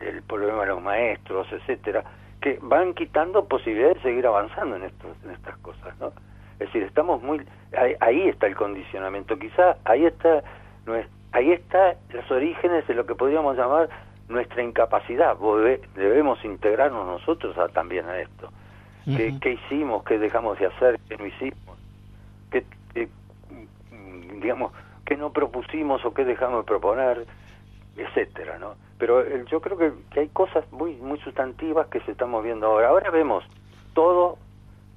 [0.00, 2.04] el, problema de los maestros, etcétera,
[2.40, 6.08] que van quitando posibilidades de seguir avanzando en, estos, estas cosas, ¿no?
[6.54, 7.40] Es decir, estamos muy
[7.76, 10.42] ahí, ahí está el condicionamiento, quizá ahí está
[11.32, 13.88] ahí está los orígenes de lo que podríamos llamar
[14.28, 15.36] nuestra incapacidad.
[15.94, 18.48] Debemos integrarnos nosotros a, también a esto.
[19.06, 19.16] Uh -huh.
[19.16, 20.04] ¿Qué, ¿Qué, hicimos?
[20.04, 21.00] ¿Qué dejamos de hacer?
[21.08, 21.78] ¿Qué no hicimos?
[22.50, 22.64] ¿Qué,
[22.94, 23.08] qué
[24.40, 24.72] digamos,
[25.04, 27.26] qué no propusimos o qué dejamos de proponer,
[27.96, 28.74] etcétera, ¿no?
[28.98, 32.66] Pero eh, yo creo que, que, hay cosas muy muy sustantivas que se estamos viendo
[32.66, 32.88] ahora.
[32.88, 33.44] Ahora vemos
[33.94, 34.38] todo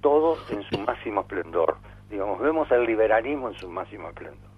[0.01, 1.77] todo en su máximo esplendor.
[2.09, 4.52] Digamos, vemos el liberalismo en su máximo esplendor.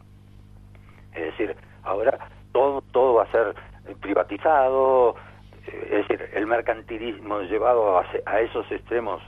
[1.16, 3.56] Es decir, ahora todo todo va a ser
[4.02, 5.16] privatizado,
[5.68, 9.22] eh, es decir, el mercantilismo llevado a, a esos extremos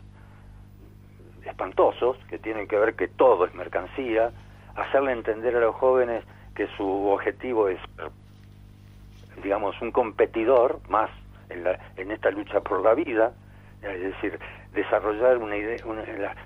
[1.45, 4.31] espantosos que tienen que ver que todo es mercancía,
[4.75, 6.23] hacerle entender a los jóvenes
[6.55, 7.79] que su objetivo es,
[9.43, 11.09] digamos, un competidor más
[11.49, 13.31] en, la, en esta lucha por la vida,
[13.81, 14.39] es decir,
[14.73, 16.03] desarrollar una idea, una,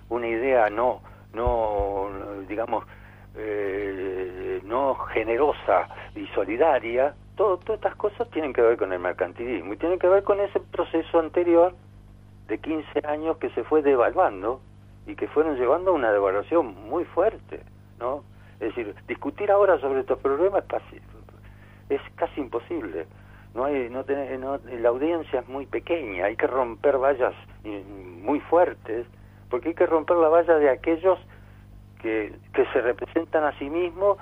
[0.10, 1.02] una idea no,
[1.34, 2.10] no,
[2.48, 2.86] digamos,
[3.36, 9.74] eh, no generosa y solidaria, todo, todas estas cosas tienen que ver con el mercantilismo
[9.74, 11.74] y tienen que ver con ese proceso anterior
[12.48, 14.62] de 15 años que se fue devaluando
[15.08, 17.62] y que fueron llevando a una devaluación muy fuerte,
[18.00, 18.24] ¿no?
[18.60, 21.02] Es decir, discutir ahora sobre estos problemas es casi,
[21.90, 23.08] es casi imposible.
[23.56, 28.40] No hay, no, ten, no la audiencia es muy pequeña, hay que romper vallas muy
[28.42, 29.08] fuertes,
[29.50, 31.20] porque hay que romper la valla de aquellos
[32.02, 34.18] que, que se representan a sí mismos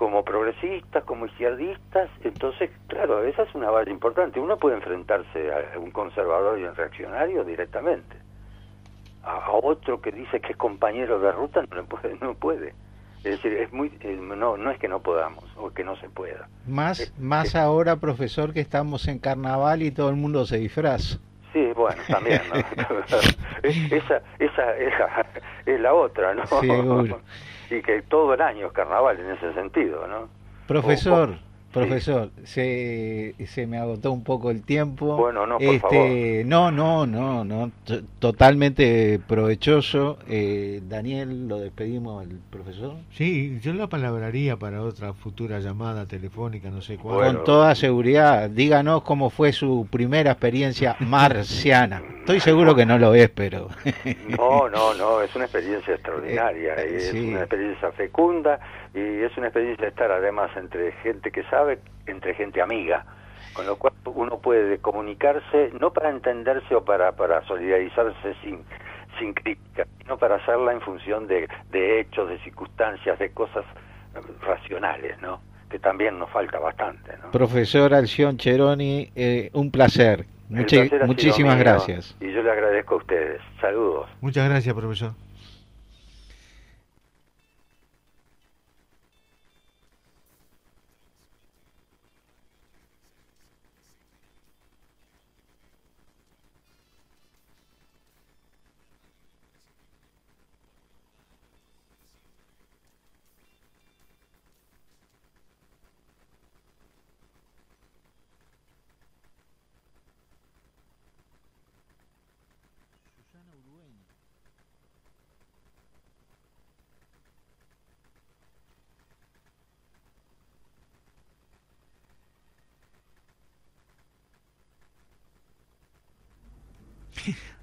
[0.00, 4.40] como progresistas, como izquierdistas, entonces, claro, esa es una base importante.
[4.40, 8.16] Uno puede enfrentarse a un conservador y un reaccionario directamente.
[9.22, 12.72] A, otro que dice que es compañero de ruta no puede, no puede.
[13.18, 16.08] Es decir, es muy, eh, no, no es que no podamos o que no se
[16.08, 16.48] pueda.
[16.66, 21.18] Más, más ahora, profesor, que estamos en carnaval y todo el mundo se disfraza.
[21.52, 22.54] Sí, bueno, también, ¿no?
[23.62, 25.26] Es- esa, esa, esa
[25.66, 26.46] es la otra, ¿no?
[26.46, 27.20] Seguro.
[27.70, 30.28] Y que todo el año es carnaval en ese sentido, ¿no?
[30.66, 35.16] Profesor, O- profesor, se, se me agotó un poco el tiempo.
[35.16, 40.18] Bueno, no, por este, No, no, no, no, t- totalmente provechoso.
[40.28, 42.94] Eh, Daniel, lo despedimos al profesor.
[43.12, 47.18] Sí, yo la palabraría para otra futura llamada telefónica, no sé cuándo.
[47.22, 47.38] Bueno.
[47.38, 52.02] Con toda seguridad, díganos cómo fue su primera experiencia marciana.
[52.20, 53.68] Estoy seguro que no lo es, pero...
[54.28, 57.28] No, no, no, es una experiencia extraordinaria, Eh, y es sí.
[57.30, 58.60] una experiencia fecunda
[58.94, 63.04] y es una experiencia de estar además entre gente que sabe, entre gente amiga,
[63.52, 68.60] con lo cual uno puede comunicarse no para entenderse o para, para solidarizarse sin,
[69.18, 73.64] sin crítica, sino para hacerla en función de, de hechos, de circunstancias, de cosas
[74.14, 75.40] eh, racionales, ¿no?
[75.70, 77.30] Que también nos falta bastante, ¿no?
[77.30, 80.24] Profesor Alción Cheroni, eh, un placer.
[80.48, 82.16] Muchi- placer muchísimas gracias.
[82.20, 83.40] Y yo le agradezco a ustedes.
[83.60, 84.08] Saludos.
[84.20, 85.12] Muchas gracias, profesor.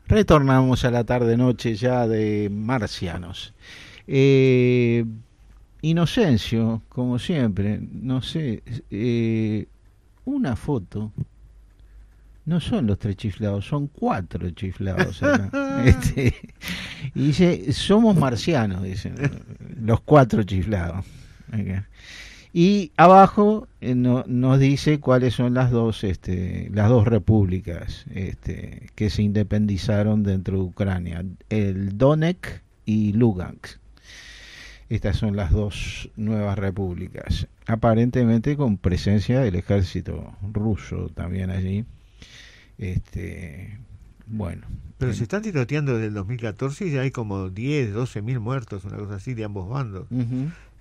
[0.08, 3.54] Retornamos a la tarde-noche ya de Marcianos.
[4.08, 5.06] Eh,
[5.82, 9.68] Inocencio, como siempre, no sé, eh,
[10.26, 11.12] una foto.
[12.46, 15.22] No son los tres chiflados, son cuatro chiflados.
[15.22, 15.50] acá.
[15.86, 16.34] Este,
[17.14, 19.16] y dice, somos marcianos, dicen,
[19.80, 21.06] los cuatro chiflados.
[21.52, 21.88] Acá.
[22.60, 28.90] Y abajo eh, no- nos dice cuáles son las dos, este, las dos repúblicas este,
[28.96, 33.78] que se independizaron dentro de Ucrania, el Donetsk y Lugansk.
[34.90, 41.86] Estas son las dos nuevas repúblicas, aparentemente con presencia del ejército ruso también allí.
[42.80, 43.78] Este,
[44.28, 44.68] bueno,
[44.98, 48.84] Pero se están tiroteando desde el 2014 y ya hay como 10, 12 mil muertos,
[48.84, 50.08] una cosa así, de ambos bandos,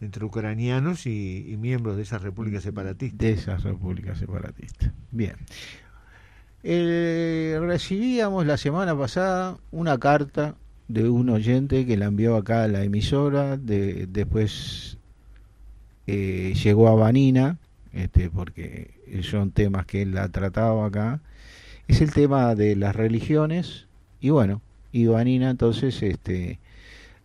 [0.00, 3.18] entre ucranianos y, y miembros de esas repúblicas separatistas.
[3.18, 4.90] de esas repúblicas separatistas.
[5.10, 5.36] Bien.
[6.68, 10.56] Eh, recibíamos la semana pasada una carta
[10.88, 14.98] de un oyente que la envió acá a la emisora, de, después
[16.08, 17.58] eh, llegó a Vanina,
[17.92, 21.20] este, porque son temas que él la trataba acá,
[21.88, 23.86] es el tema de las religiones,
[24.20, 24.60] y bueno,
[24.92, 26.58] y Vanina entonces, este,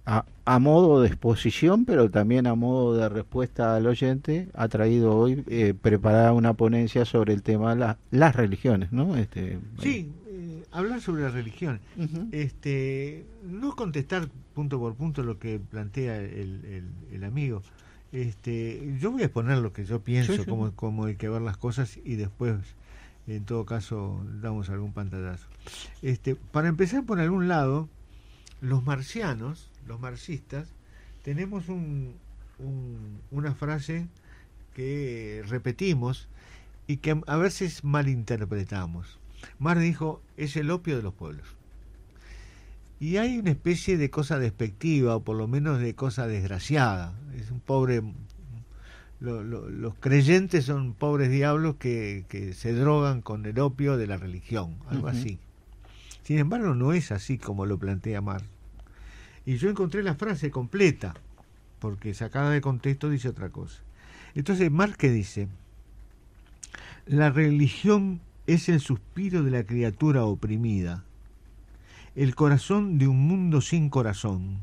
[0.05, 5.15] a, a modo de exposición, pero también a modo de respuesta al oyente, ha traído
[5.15, 9.15] hoy eh, preparada una ponencia sobre el tema de la- las religiones, ¿no?
[9.15, 11.79] Este, Sí, eh, hablar sobre la religión.
[12.31, 17.61] Este, no contestar punto por punto lo que plantea el, el- el amigo.
[18.11, 20.45] Este, yo voy a exponer lo que yo pienso, Sí, sí.
[20.49, 22.55] Cómo, cómo hay que ver las cosas y después,
[23.27, 25.47] en todo caso, damos algún pantallazo.
[26.01, 27.87] Este, para empezar por algún lado,
[28.61, 30.69] los marcianos, los marxistas,
[31.23, 32.15] tenemos un,
[32.59, 34.07] un- una frase
[34.75, 36.27] que repetimos
[36.87, 39.19] y que a veces malinterpretamos.
[39.59, 41.47] Marx dijo, es el opio de los pueblos.
[42.99, 47.13] Y hay una especie de cosa despectiva, o por lo menos de cosa desgraciada.
[47.35, 48.03] Es un pobre...
[49.21, 54.07] lo- lo- los creyentes son pobres diablos que, que se drogan con el opio de
[54.07, 55.39] la religión, algo así.
[56.23, 58.45] Sin embargo, no es así como lo plantea Marx.
[59.45, 61.13] Y yo encontré la frase completa,
[61.79, 63.79] porque sacada de contexto dice otra cosa.
[64.35, 65.47] Entonces, Marx que dice,
[67.05, 71.03] la religión es el suspiro de la criatura oprimida,
[72.15, 74.59] el corazón de un mundo sin corazón,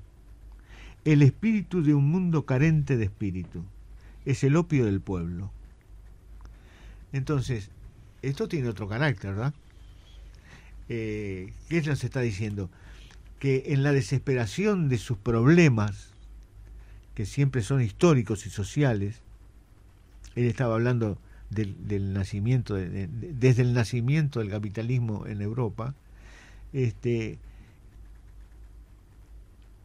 [1.04, 3.64] el espíritu de un mundo carente de espíritu,
[4.28, 5.50] es el opio del pueblo.
[7.14, 7.70] Entonces,
[8.20, 9.54] esto tiene otro carácter, ¿verdad?
[10.90, 12.68] Eh, ¿Qué nos está diciendo?
[13.38, 16.10] Que en la desesperación de sus problemas,
[17.14, 19.22] que siempre son históricos y sociales,
[20.34, 21.16] él estaba hablando
[21.48, 25.94] del, nacimiento, de- desde el nacimiento del capitalismo en Europa,
[26.74, 27.38] este,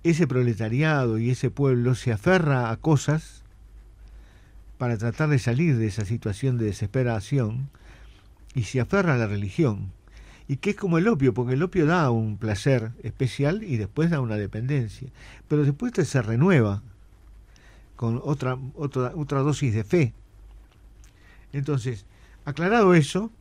[0.04, 3.43] ese proletariado y ese pueblo se aferra a cosas
[4.84, 7.70] para tratar de salir de esa situación de desesperación
[8.54, 9.94] y se aferra a la religión.
[10.50, 14.10] Y que es como el opio, porque el opio da un placer especial y después
[14.10, 15.08] da una dependencia.
[15.48, 16.84] Pero después se renueva
[17.96, 20.14] con otra, otra, otra dosis de fe.
[21.54, 22.06] Entonces,
[22.44, 23.32] aclarado eso,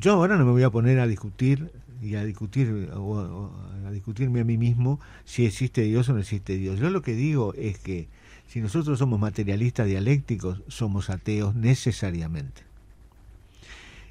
[0.00, 1.70] yo ahora no me voy a poner a discutir
[2.02, 3.48] y a discutir o
[3.86, 6.80] a discutirme a mí mismo si existe Dios o no existe Dios.
[6.80, 8.08] Yo lo que digo es que
[8.52, 12.60] si nosotros somos materialistas dialécticos, somos ateos necesariamente.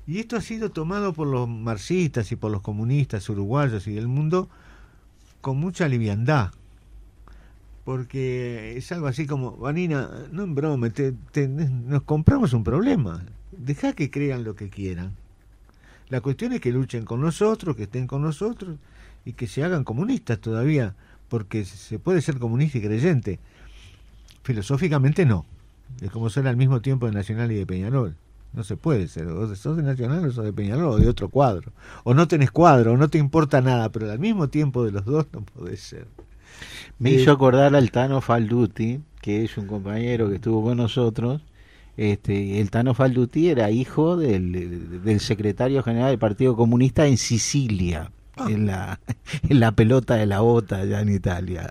[0.07, 4.07] Y esto ha sido tomado por los marxistas y por los comunistas uruguayos y del
[4.07, 4.49] mundo
[5.41, 6.49] con mucha liviandad.
[7.85, 11.13] Porque es algo así como, Vanina, no en broma, te-
[11.47, 13.23] nos compramos un problema.
[13.51, 15.13] Deja que crean lo que quieran.
[16.09, 18.77] La cuestión es que luchen con nosotros, que estén con nosotros
[19.23, 20.95] y que se hagan comunistas todavía,
[21.29, 23.39] porque se puede ser comunista y creyente.
[24.43, 25.45] Filosóficamente no.
[26.01, 28.15] Es como ser al mismo tiempo de Nacional y de Peñarol.
[28.53, 29.27] No se puede ser.
[29.27, 31.71] O sos de Nacional o sos de Peñarol o de otro cuadro.
[32.03, 35.05] O no tenés cuadro, o no te importa nada, pero al mismo tiempo de los
[35.05, 36.07] dos no podés ser.
[36.99, 41.41] Me Eh, hizo acordar al Tano Falduti, que es un compañero que estuvo con nosotros.
[41.97, 48.11] Este, el Tano Falduti era hijo del, del secretario general del Partido Comunista en Sicilia,
[48.37, 48.47] Ah.
[48.49, 48.99] en, la,
[49.49, 51.69] en la pelota de la bota allá en Italia,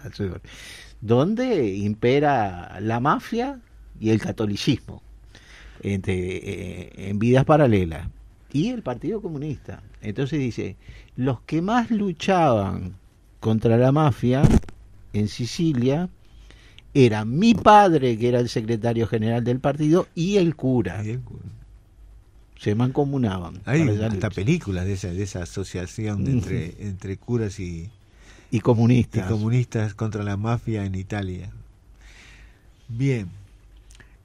[1.01, 3.61] donde impera la mafia
[3.99, 5.03] y el catolicismo
[5.83, 8.09] entre, eh, en vidas paralelas
[8.53, 9.83] y el Partido Comunista.
[10.03, 10.77] Entonces dice,
[11.17, 12.97] los que más luchaban
[13.39, 14.43] contra la mafia
[15.13, 16.09] en Sicilia
[16.93, 21.03] era mi padre, que era el secretario general del partido, y el cura.
[22.57, 23.61] Se mancomunaban.
[23.65, 24.31] hay hasta lucha.
[24.31, 27.89] películas de esa, de esa asociación entre, entre curas y,
[28.51, 29.29] y y comunistas.
[29.29, 31.51] comunistas contra la mafia en Italia.
[32.89, 33.29] Bien.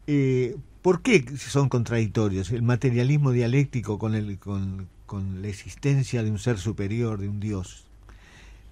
[0.07, 2.51] Eh, ¿Por qué son contradictorios?
[2.51, 7.39] El materialismo dialéctico con, el, con, con la existencia de un ser superior, de un
[7.39, 7.85] Dios.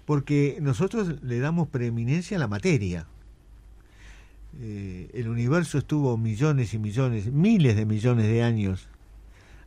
[0.06, 3.06] Porque nosotros le damos preeminencia a la materia.
[4.60, 8.86] Eh, el universo estuvo millones y millones, miles de millones de años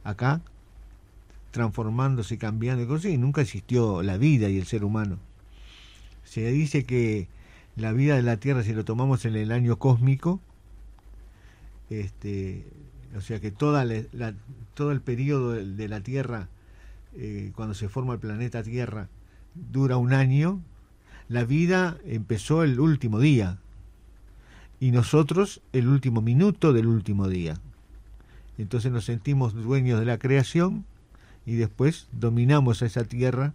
[0.03, 0.41] acá,
[1.51, 5.17] transformándose cambiando y cosas, y nunca existió la vida y el ser humano.
[6.27, 7.29] Se dice que
[7.77, 10.41] la vida de la Tierra, si lo tomamos en el año cósmico,
[11.89, 12.65] este,
[13.15, 14.33] o sea que toda la-
[14.73, 16.49] todo el periodo de, de la Tierra,
[17.15, 19.07] eh, cuando se forma el planeta Tierra,
[19.71, 20.59] dura un año,
[21.29, 23.57] la vida empezó el último día
[24.81, 27.57] y nosotros el último minuto del último día.
[28.57, 30.83] Entonces nos sentimos dueños de la creación
[31.45, 33.53] y después dominamos a esa Tierra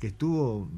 [0.00, 0.68] que estuvo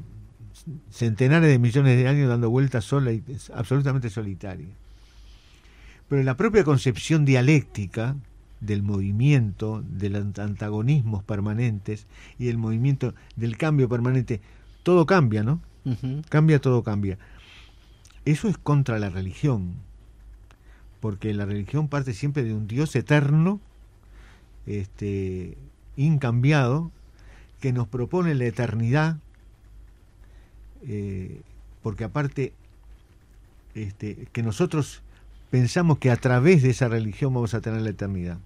[0.90, 3.22] centenares de millones de años dando vueltas sola y
[3.54, 4.68] absolutamente solitaria.
[6.08, 8.16] Pero la propia concepción dialéctica
[8.60, 12.06] del movimiento, de los antagonismos permanentes
[12.38, 14.40] y del movimiento del cambio permanente,
[14.82, 15.60] todo cambia, ¿no?
[16.28, 17.18] Cambia, todo cambia.
[18.24, 19.74] Eso es contra la religión,
[21.00, 23.60] porque la religión parte siempre de un Dios eterno,
[24.66, 25.56] este,
[25.96, 26.90] incambiado,
[27.60, 29.18] que nos propone la eternidad,
[30.82, 31.40] eh,
[31.82, 32.52] porque aparte,
[33.74, 35.02] este, que nosotros
[35.50, 38.38] pensamos que a través de esa religión vamos a tener la eternidad.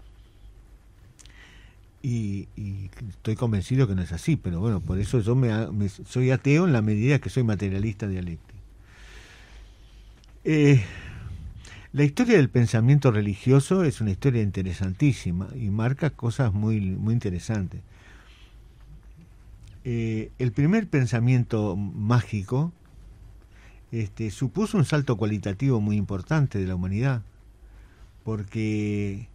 [2.02, 2.48] Y,
[3.10, 6.72] estoy convencido que no es así, pero bueno, por eso yo me- soy ateo en
[6.72, 8.58] la medida que soy materialista dialéctico.
[10.44, 10.82] Eh,
[11.92, 17.80] la historia del pensamiento religioso es una historia interesantísima y marca cosas muy, muy interesantes.
[19.84, 22.72] Eh, el primer pensamiento mágico
[23.92, 27.22] este, supuso un salto cualitativo muy importante de la humanidad,
[28.24, 29.28] porque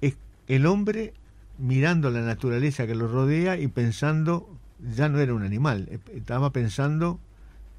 [0.00, 0.16] es
[0.48, 1.14] el hombre
[1.58, 4.48] mirando la naturaleza que lo rodea y pensando,
[4.94, 7.20] ya no era un animal, eh, estaba pensando,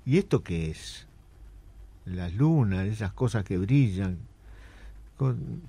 [0.05, 1.07] ¿y esto qué es?
[2.05, 4.17] Las lunas, esas cosas que brillan.
[5.17, 5.61] con-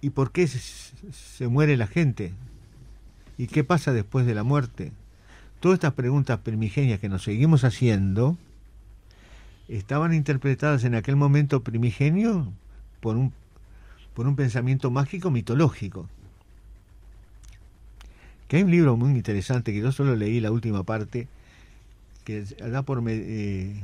[0.00, 2.32] ¿Y, por qué se muere la gente?
[3.38, 4.92] ¿Y qué pasa después de la muerte?
[5.60, 8.36] Todas estas preguntas primigenias que nos seguimos haciendo
[9.68, 12.52] estaban interpretadas en aquel momento primigenio
[13.00, 13.32] por un,
[14.14, 16.08] por un pensamiento mágico mitológico.
[18.48, 21.28] Que hay un libro muy interesante que yo solo leí la última parte,
[22.24, 23.74] que da por, eh,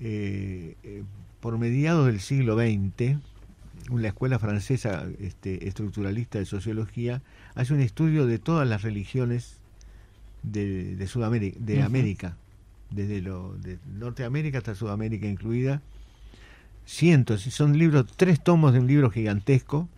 [0.00, 1.02] eh, eh,
[1.40, 3.18] por mediados del siglo XX,
[3.90, 7.22] la escuela francesa este, estructuralista de sociología,
[7.54, 9.58] hace un estudio de todas las religiones
[10.42, 11.82] de, de Sudamérica, de.
[11.82, 12.36] América,
[12.90, 15.82] desde lo, de Norteamérica hasta Sudamérica incluida,
[16.84, 19.88] cientos, son libros, tres tomos de un libro gigantesco,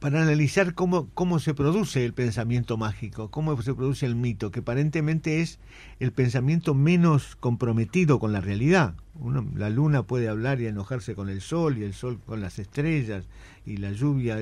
[0.00, 4.58] para analizar cómo, cómo se produce el pensamiento mágico, cómo se produce el mito, que
[4.58, 5.60] aparentemente es
[6.00, 8.94] el pensamiento menos comprometido con la realidad.
[9.20, 12.58] Uno- la luna puede hablar y enojarse con el sol, y el sol con las
[12.58, 13.24] estrellas,
[13.66, 14.38] y la lluvia.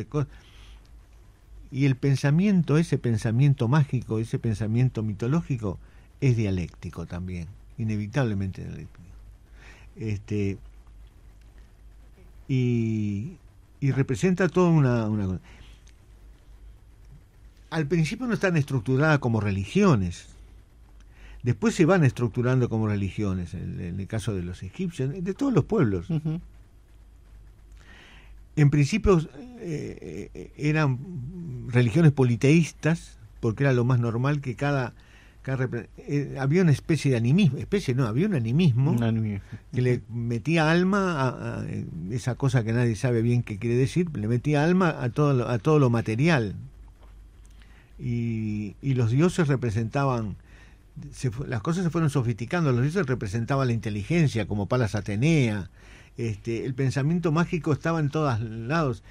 [1.73, 5.79] Y el pensamiento, ese pensamiento mágico, ese pensamiento mitológico,
[6.21, 7.47] es dialéctico también,
[7.79, 9.05] inevitablemente dialéctico.
[9.97, 10.59] Este,
[12.49, 13.37] y,
[13.81, 15.41] y representa toda una.
[17.71, 20.27] Al principio no están estructuradas como religiones,
[21.43, 25.53] después se van estructurando como religiones, en, en el caso de los egipcios, de todos
[25.53, 26.09] los pueblos.
[28.57, 29.19] En principio
[29.61, 30.99] eh, eh, eran
[31.69, 34.93] religiones politeístas, porque era lo más normal que cada...
[35.97, 39.41] eh, había una especie de animismo, especie no, había un animismo Una niña.
[39.73, 41.65] que le metía alma a, a
[42.11, 45.49] esa cosa que nadie sabe bien qué quiere decir, le metía alma a todo lo,
[45.49, 46.57] a todo lo material.
[47.99, 50.37] Y, y los dioses representaban,
[51.13, 55.71] se las cosas se fueron sofisticando, los dioses representaban la inteligencia, como Palas Atenea,
[56.17, 59.03] este, el pensamiento mágico estaba en todos lados,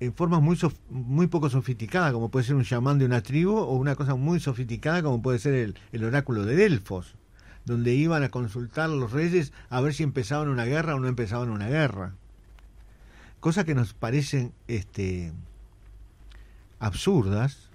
[0.00, 3.56] en formas muy, sof- muy poco sofisticadas, como puede ser un chamán de una tribu,
[3.56, 7.14] o una cosa muy sofisticada, como puede ser el, el oráculo de Delfos
[7.64, 11.06] donde iban a consultar a los reyes a ver si empezaban una guerra o no
[11.06, 12.14] empezaban una guerra.
[13.38, 15.32] Cosas que nos parecen este,
[16.80, 17.70] absurdas,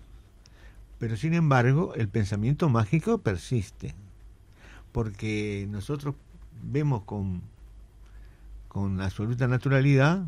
[1.00, 3.96] pero sin embargo el pensamiento mágico persiste,
[4.92, 6.16] porque nosotros
[6.64, 7.42] vemos con,
[8.68, 10.26] con absoluta naturalidad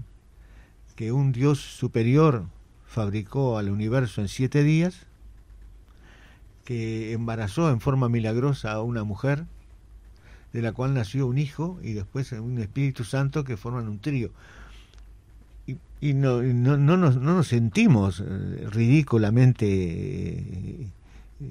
[0.96, 2.46] que un Dios superior
[2.86, 5.08] fabricó al universo en siete días,
[6.66, 9.46] que embarazó en forma milagrosa a una mujer,
[10.54, 14.32] de la cual nació un hijo y después un Espíritu Santo que forman un trío.
[16.02, 20.88] Y, no, no, no, nos, no nos sentimos eh, ridículamente eh,
[21.42, 21.46] eh,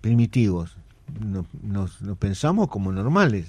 [0.00, 0.76] primitivos,
[1.20, 3.46] No- nos, nos pensamos como normales.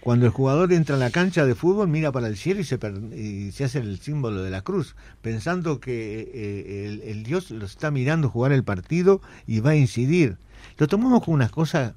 [0.00, 2.76] Cuando el jugador entra a la cancha de fútbol, mira para el cielo y se,
[2.78, 7.50] per- y se hace el símbolo de la cruz, pensando que eh, el, el Dios
[7.50, 10.36] lo está mirando jugar el partido y va a incidir.
[10.78, 11.94] Lo tomamos como una cosa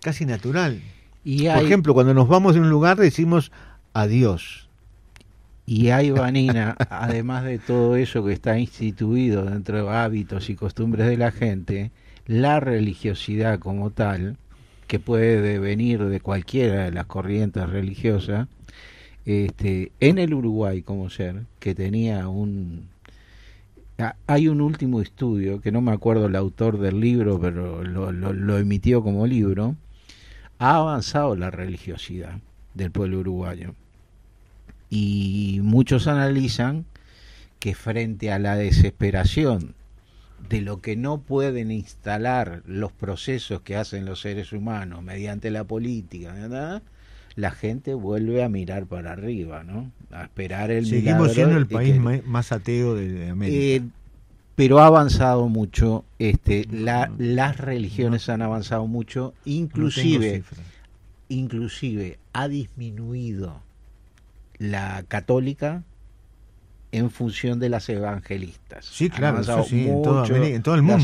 [0.00, 0.80] casi natural.
[1.24, 3.52] Y Por hay, ejemplo, cuando nos vamos de un lugar decimos
[3.94, 4.61] adiós.
[5.66, 11.06] Y hay, Vanina, además de todo eso que está instituido dentro de hábitos y costumbres
[11.08, 11.90] de la gente,
[12.26, 14.36] la religiosidad como tal,
[14.86, 18.48] que puede venir de cualquiera de las corrientes religiosas,
[19.26, 22.88] este, en el Uruguay como ser, que tenía un...
[23.98, 28.12] ha- Hay un último estudio, que no me acuerdo el autor del libro, pero lo,
[28.12, 29.76] lo- lo emitió como libro,
[30.58, 32.40] ha avanzado la religiosidad
[32.74, 33.74] del pueblo uruguayo.
[34.94, 36.84] Y muchos analizan
[37.58, 39.74] que frente a la desesperación
[40.50, 45.64] de lo que no pueden instalar los procesos que hacen los seres humanos mediante la
[45.64, 46.82] política, ¿verdad?
[47.36, 49.90] la gente vuelve a mirar para arriba, ¿no?
[50.10, 53.58] A esperar el milagro Seguimos siendo el país que- más ateo de, América.
[53.58, 53.80] eh,
[54.56, 60.42] pero ha avanzado mucho, este, la- No, las religiones han avanzado mucho, inclusive,
[61.30, 63.62] inclusive ha disminuido
[64.58, 65.82] la católica
[66.92, 68.84] en función de las evangelistas.
[68.84, 70.94] Sí, claro, eso sí, en toda América- en todo el mundo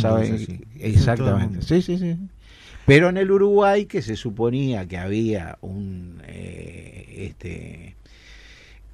[0.81, 1.63] Exactamente, mundo.
[1.63, 2.17] sí, sí, sí.
[2.85, 7.95] Pero en el Uruguay, que se suponía que había un, eh, este,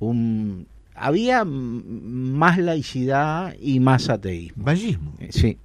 [0.00, 4.64] un, había más laicidad y más ateísmo.
[4.64, 5.12] Vallismo.
[5.30, 5.58] Sí.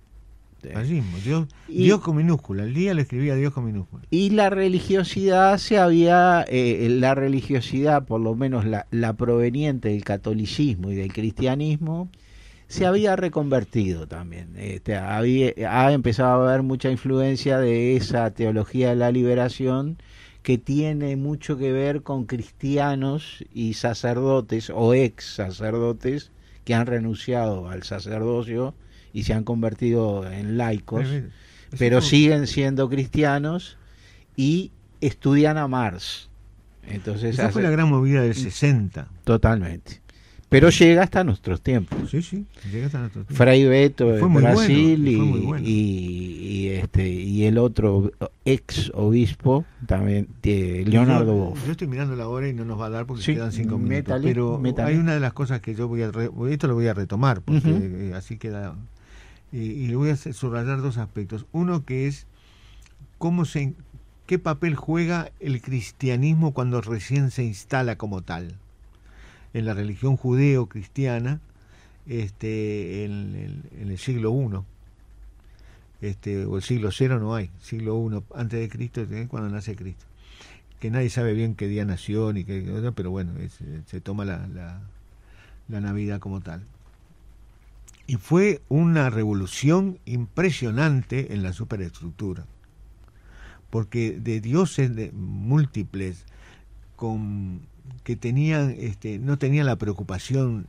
[0.74, 1.18] Vallismo.
[1.24, 2.64] Dios, Y- Dios con minúscula.
[2.64, 4.04] El día lo escribía Dios con minúscula.
[4.10, 10.04] Y la religiosidad se había, eh, la religiosidad, por lo menos la, la proveniente del
[10.04, 12.10] catolicismo y del cristianismo,
[12.68, 14.50] se había reconvertido también.
[14.58, 19.98] Este, había, ha empezado a haber mucha influencia de esa teología de la liberación
[20.44, 26.32] que tiene mucho que ver con cristianos y sacerdotes o ex sacerdotes
[26.64, 28.74] que han renunciado al sacerdocio
[29.14, 31.06] y se han convertido en laicos
[31.78, 33.78] pero siguen siendo cristianos
[34.36, 34.72] y
[35.02, 36.30] estudian a Marx.
[36.88, 39.08] Entonces, Esa fue la gran movida del 60.
[39.24, 40.02] totalmente.
[40.50, 42.10] Pero llega hasta nuestros tiempos.
[42.10, 43.36] Sí, sí, llega hasta nuestro tiempo.
[43.36, 45.68] Fray Beto en Brasil bueno, y, bueno.
[45.68, 48.12] y, y este y el otro
[48.46, 51.66] ex obispo también eh, Leonardo yo, Boff.
[51.68, 53.78] yo estoy mirando la hora y no nos va a dar porque Sí, quedan cinco
[53.78, 54.20] minutos.
[54.24, 56.10] pero hay una de las cosas que yo voy a...
[56.10, 58.76] re- esto lo voy a retomar porque así queda...
[59.52, 61.46] Y, y le voy a subrayar dos aspectos.
[61.52, 62.28] Uno que es
[63.18, 63.74] cómo se,
[64.28, 68.56] qué papel juega el cristianismo cuando recién se instala como tal.
[69.54, 71.40] En la religión judeo-cristiana,
[72.08, 74.32] este, en, el- en el siglo
[76.02, 79.50] I, este, o el siglo cero no hay, siglo I antes de Cristo, es cuando
[79.50, 80.06] nace Cristo.
[80.80, 83.50] Que nadie sabe bien qué día nació ni qué, pero bueno, eh,
[83.86, 84.80] se toma la, la,
[85.68, 86.62] la Navidad como tal.
[88.10, 92.48] Y fue una revolución impresionante en la superestructura,
[93.70, 96.26] porque de dioses múltiples
[96.96, 97.62] con
[98.04, 100.66] que tenían este, no tenían la preocupación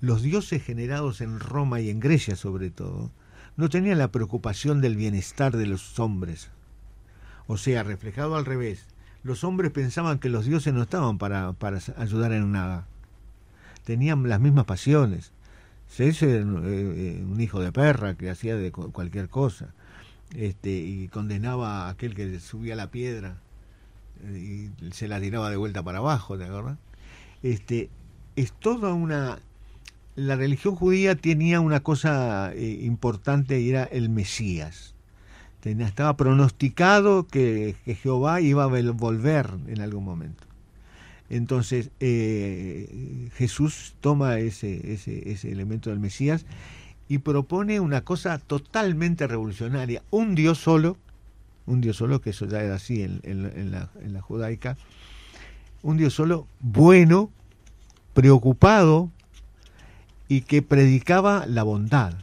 [0.00, 3.10] los dioses generados en Roma y en Grecia sobre todo
[3.56, 6.50] no tenían la preocupación del bienestar de los hombres.
[7.48, 8.86] O sea reflejado al revés
[9.24, 12.86] los hombres pensaban que los dioses no estaban para, para ayudar en nada.
[13.82, 15.33] Tenían las mismas pasiones
[15.90, 19.74] Zeus era un, eh, un hijo de perra que hacía de cu- cualquier cosa
[20.34, 23.36] este, y condenaba a aquel que subía la piedra
[24.24, 26.78] eh, y se la tiraba de vuelta para abajo, ¿te acuerdas?
[27.42, 27.90] Este,
[28.36, 29.38] es toda una...
[30.16, 34.94] La religión judía tenía una cosa eh, importante y era el Mesías.
[35.60, 40.44] Tenía- estaba pronosticado que, que Jehová iba a volver en algún momento.
[41.34, 46.46] Entonces eh, Jesús toma ese, ese, elemento del Mesías
[47.08, 50.04] y propone una cosa totalmente revolucionaria.
[50.12, 50.96] Un Dios solo,
[51.66, 54.76] un Dios solo, que eso ya era así en, en la judaica,
[55.82, 57.32] un Dios solo, bueno,
[58.12, 59.10] preocupado
[60.28, 62.14] y que predicaba la bondad.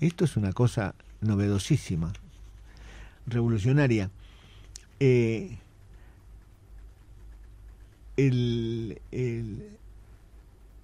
[0.00, 2.12] Esto es una cosa novedosísima,
[3.28, 4.10] revolucionaria.
[4.98, 5.58] Eh,
[8.16, 9.68] el, el,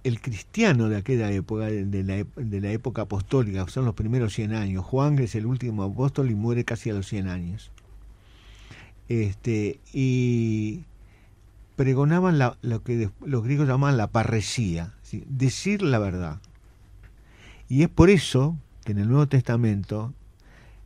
[0.03, 4.53] el cristiano de aquella época, de la, de la época apostólica, son los primeros 100
[4.53, 4.83] años.
[4.85, 7.71] Juan es el último apóstol y muere casi a los 100 años.
[9.09, 10.83] Este, y
[11.75, 15.23] pregonaban la- lo que los griegos llamaban la parresía, ¿sí?
[15.27, 16.39] decir la verdad.
[17.67, 20.13] Y es por eso que en el Nuevo Testamento,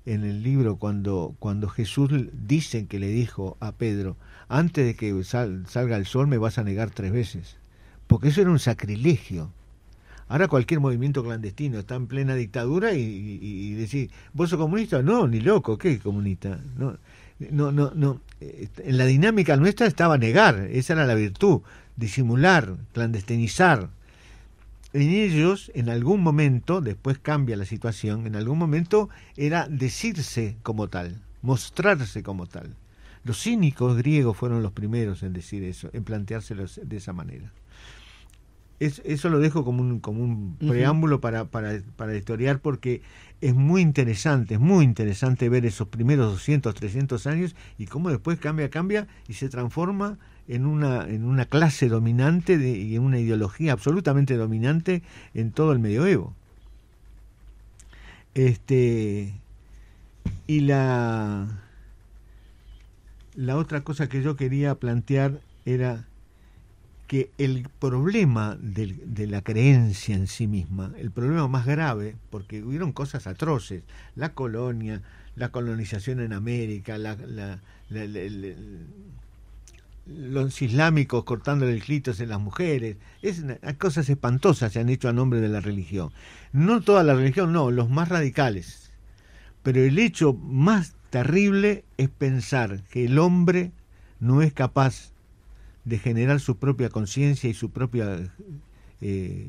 [0.05, 4.17] en el libro, cuando, cuando Jesús dicen que le dijo a Pedro,
[4.47, 7.57] antes de que sal- salga el sol me vas a negar tres veces,
[8.07, 9.51] porque eso era un sacrilegio.
[10.27, 12.99] Ahora cualquier movimiento clandestino está en plena dictadura y,
[13.41, 15.01] y, decir, ¿vos sos comunista?
[15.03, 16.59] No, ni loco, ¿qué comunista?
[16.77, 16.97] No,
[17.39, 18.21] no, no, no.
[18.41, 21.61] Eh, En la dinámica nuestra estaba negar, esa era la virtud,
[21.95, 23.89] disimular, clandestinizar.
[24.95, 30.87] En ellos, en algún momento, después cambia la situación, en algún momento era decirse como
[30.87, 32.75] tal, mostrarse como tal.
[33.25, 37.51] Los cínicos griegos fueron los primeros en decir eso, en planteárselo de esa manera.
[38.79, 43.01] Es- eso lo dejo como un, como un preámbulo para, para, para historiar porque
[43.41, 48.37] es muy interesante, es muy interesante ver esos primeros 200, 300 años y cómo después
[48.39, 53.19] cambia, cambia y se transforma en una, en una clase dominante de- y en una
[53.19, 55.01] ideología absolutamente dominante
[55.33, 56.33] en todo el medioevo.
[58.35, 59.33] Este,
[60.47, 61.47] y la,
[63.35, 66.05] la otra cosa que yo quería plantear era
[67.07, 72.63] que el problema del- de, la creencia en sí misma, el problema más grave, porque
[72.63, 73.83] hubieron cosas atroces,
[74.15, 75.01] la colonia,
[75.35, 77.15] la colonización en América, la-
[80.05, 85.09] los islámicos cortándole el clítoris en las mujeres, es una- cosas espantosas se han hecho
[85.09, 86.11] a nombre de la religión.
[86.53, 88.91] No toda la religión, no, los más radicales.
[89.63, 93.71] Pero el hecho más terrible es pensar que el hombre
[94.19, 95.11] no es capaz
[95.85, 98.31] de generar su propia conciencia y su propia
[99.01, 99.47] eh,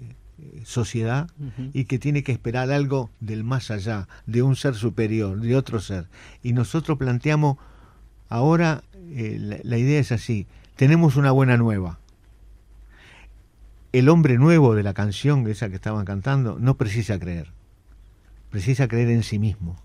[0.64, 1.30] sociedad
[1.72, 5.80] y que tiene que esperar algo del más allá, de un ser superior, de otro
[5.80, 6.08] ser.
[6.42, 7.56] Y nosotros planteamos,
[8.28, 10.46] ahora eh, la, la idea es así,
[10.76, 11.98] tenemos una buena nueva.
[13.92, 17.48] El hombre nuevo de la canción, esa que estaban cantando, no precisa creer,
[18.50, 19.76] precisa creer en sí mismo,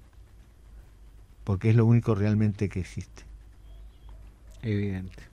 [1.43, 3.23] porque es lo único realmente que existe.
[4.61, 5.23] Evidente.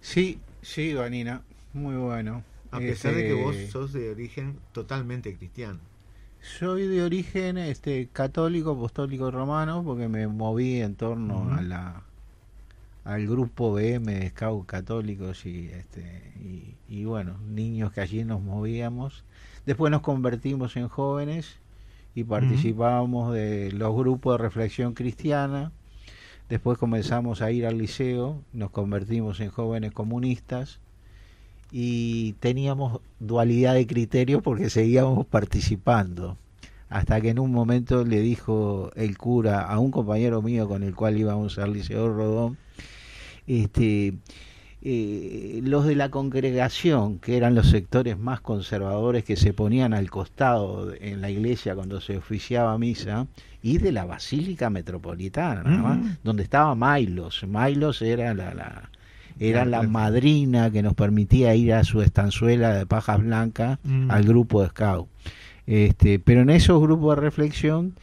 [0.00, 2.44] Sí, sí, Vanina, muy bueno.
[2.70, 5.80] A pesar de que vos Este, sos de origen totalmente cristiano.
[6.40, 12.02] Soy de origen este católico, apostólico romano, porque me moví en torno a la
[13.04, 18.42] al grupo BM de Scouts Católicos y, este, y, y bueno, niños que allí nos
[18.42, 19.24] movíamos.
[19.66, 21.56] Después nos convertimos en jóvenes
[22.14, 25.72] y participábamos de los grupos de reflexión cristiana.
[26.48, 30.80] Después comenzamos a ir al liceo, nos convertimos en jóvenes comunistas
[31.70, 36.36] y teníamos dualidad de criterio porque seguíamos participando.
[36.88, 40.96] Hasta que en un momento le dijo el cura a un compañero mío con el
[40.96, 42.58] cual íbamos al Liceo Rodón,
[43.58, 44.14] este,
[44.82, 50.08] eh, los de la congregación, que eran los sectores más conservadores que se ponían al
[50.10, 53.26] costado en la iglesia cuando se oficiaba misa,
[53.62, 56.16] y de la Basílica Metropolitana, Mm.
[56.24, 57.44] donde estaba Mailos.
[57.46, 58.90] Mailos era la, la-
[59.38, 64.10] era la madrina que nos permitía ir a su estanzuela de pajas blancas Mm.
[64.10, 65.08] al grupo de scout.
[65.66, 67.94] Este, pero en esos grupos de reflexión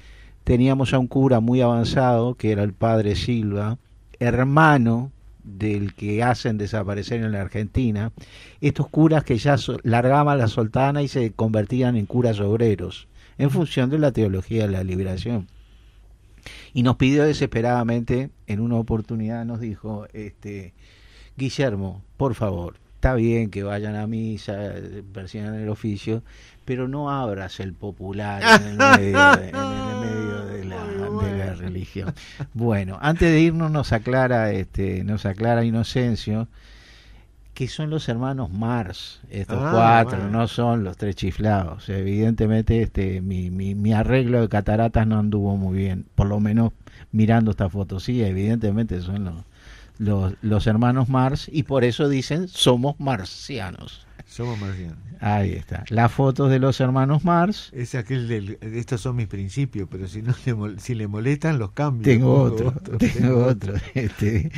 [0.43, 3.77] teníamos a un cura muy avanzado, que era el padre Silva,
[4.19, 5.11] hermano
[5.47, 8.11] del que hacen desaparecer en la Argentina,
[8.61, 13.07] estos curas que ya largaban la soltana y se convertían en curas obreros,
[13.37, 15.47] en función de la teología de la liberación.
[16.73, 20.73] Y nos pidió desesperadamente, en una oportunidad nos dijo, este,
[21.35, 24.73] Guillermo, por favor, está bien que vayan a misa,
[25.13, 26.23] persigan el oficio,
[26.65, 30.26] pero no abras el popular en el medio en el medio
[31.57, 32.13] religión.
[32.53, 36.47] Bueno, antes de irnos nos aclara, este, nos aclara Inocencio
[37.53, 40.31] que son los hermanos Mars, estos Ah, cuatro, bueno.
[40.41, 41.89] no son los tres chiflados.
[41.89, 46.73] Evidentemente, este, mi, mi, mi arreglo de cataratas no anduvo muy bien, por lo menos
[47.11, 47.99] mirando esta foto.
[47.99, 49.35] Sí, evidentemente son los,
[49.97, 54.06] los, los hermanos Mars y por eso dicen somos marcianos.
[54.27, 54.97] Somos marcianos.
[55.19, 55.83] Ahí está.
[55.89, 57.71] Las fotos de los hermanos Mars.
[57.73, 61.57] Es aquel del, estos son mis principios, pero si no le, mol- si le molestan
[61.57, 62.03] los cambio.
[62.03, 63.73] Tengo otro, tengo otro.
[63.95, 64.51] Este,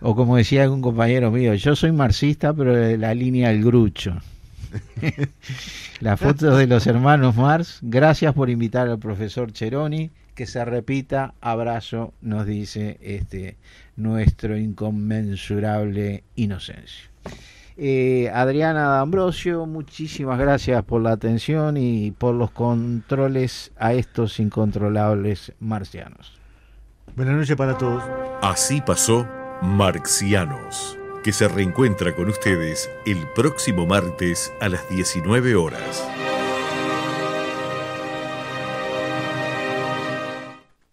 [0.00, 4.16] o como decía algún compañero mío, yo soy marxista, pero de la línea del grucho.
[6.00, 7.78] Las fotos de los hermanos Mars.
[7.82, 10.10] Gracias por invitar al profesor Cheroni.
[10.34, 11.34] Que se repita.
[11.40, 13.56] Abrazo, nos dice este
[13.96, 17.10] nuestro inconmensurable inocencio.
[17.82, 25.54] Eh, Adriana D'Ambrosio, muchísimas gracias por la atención y por los controles a estos incontrolables
[25.60, 26.38] marcianos.
[27.16, 28.02] Buenas noches para todos.
[28.42, 29.26] Así pasó
[29.62, 36.06] Marxianos, que se reencuentra con ustedes el próximo martes a las 19 horas.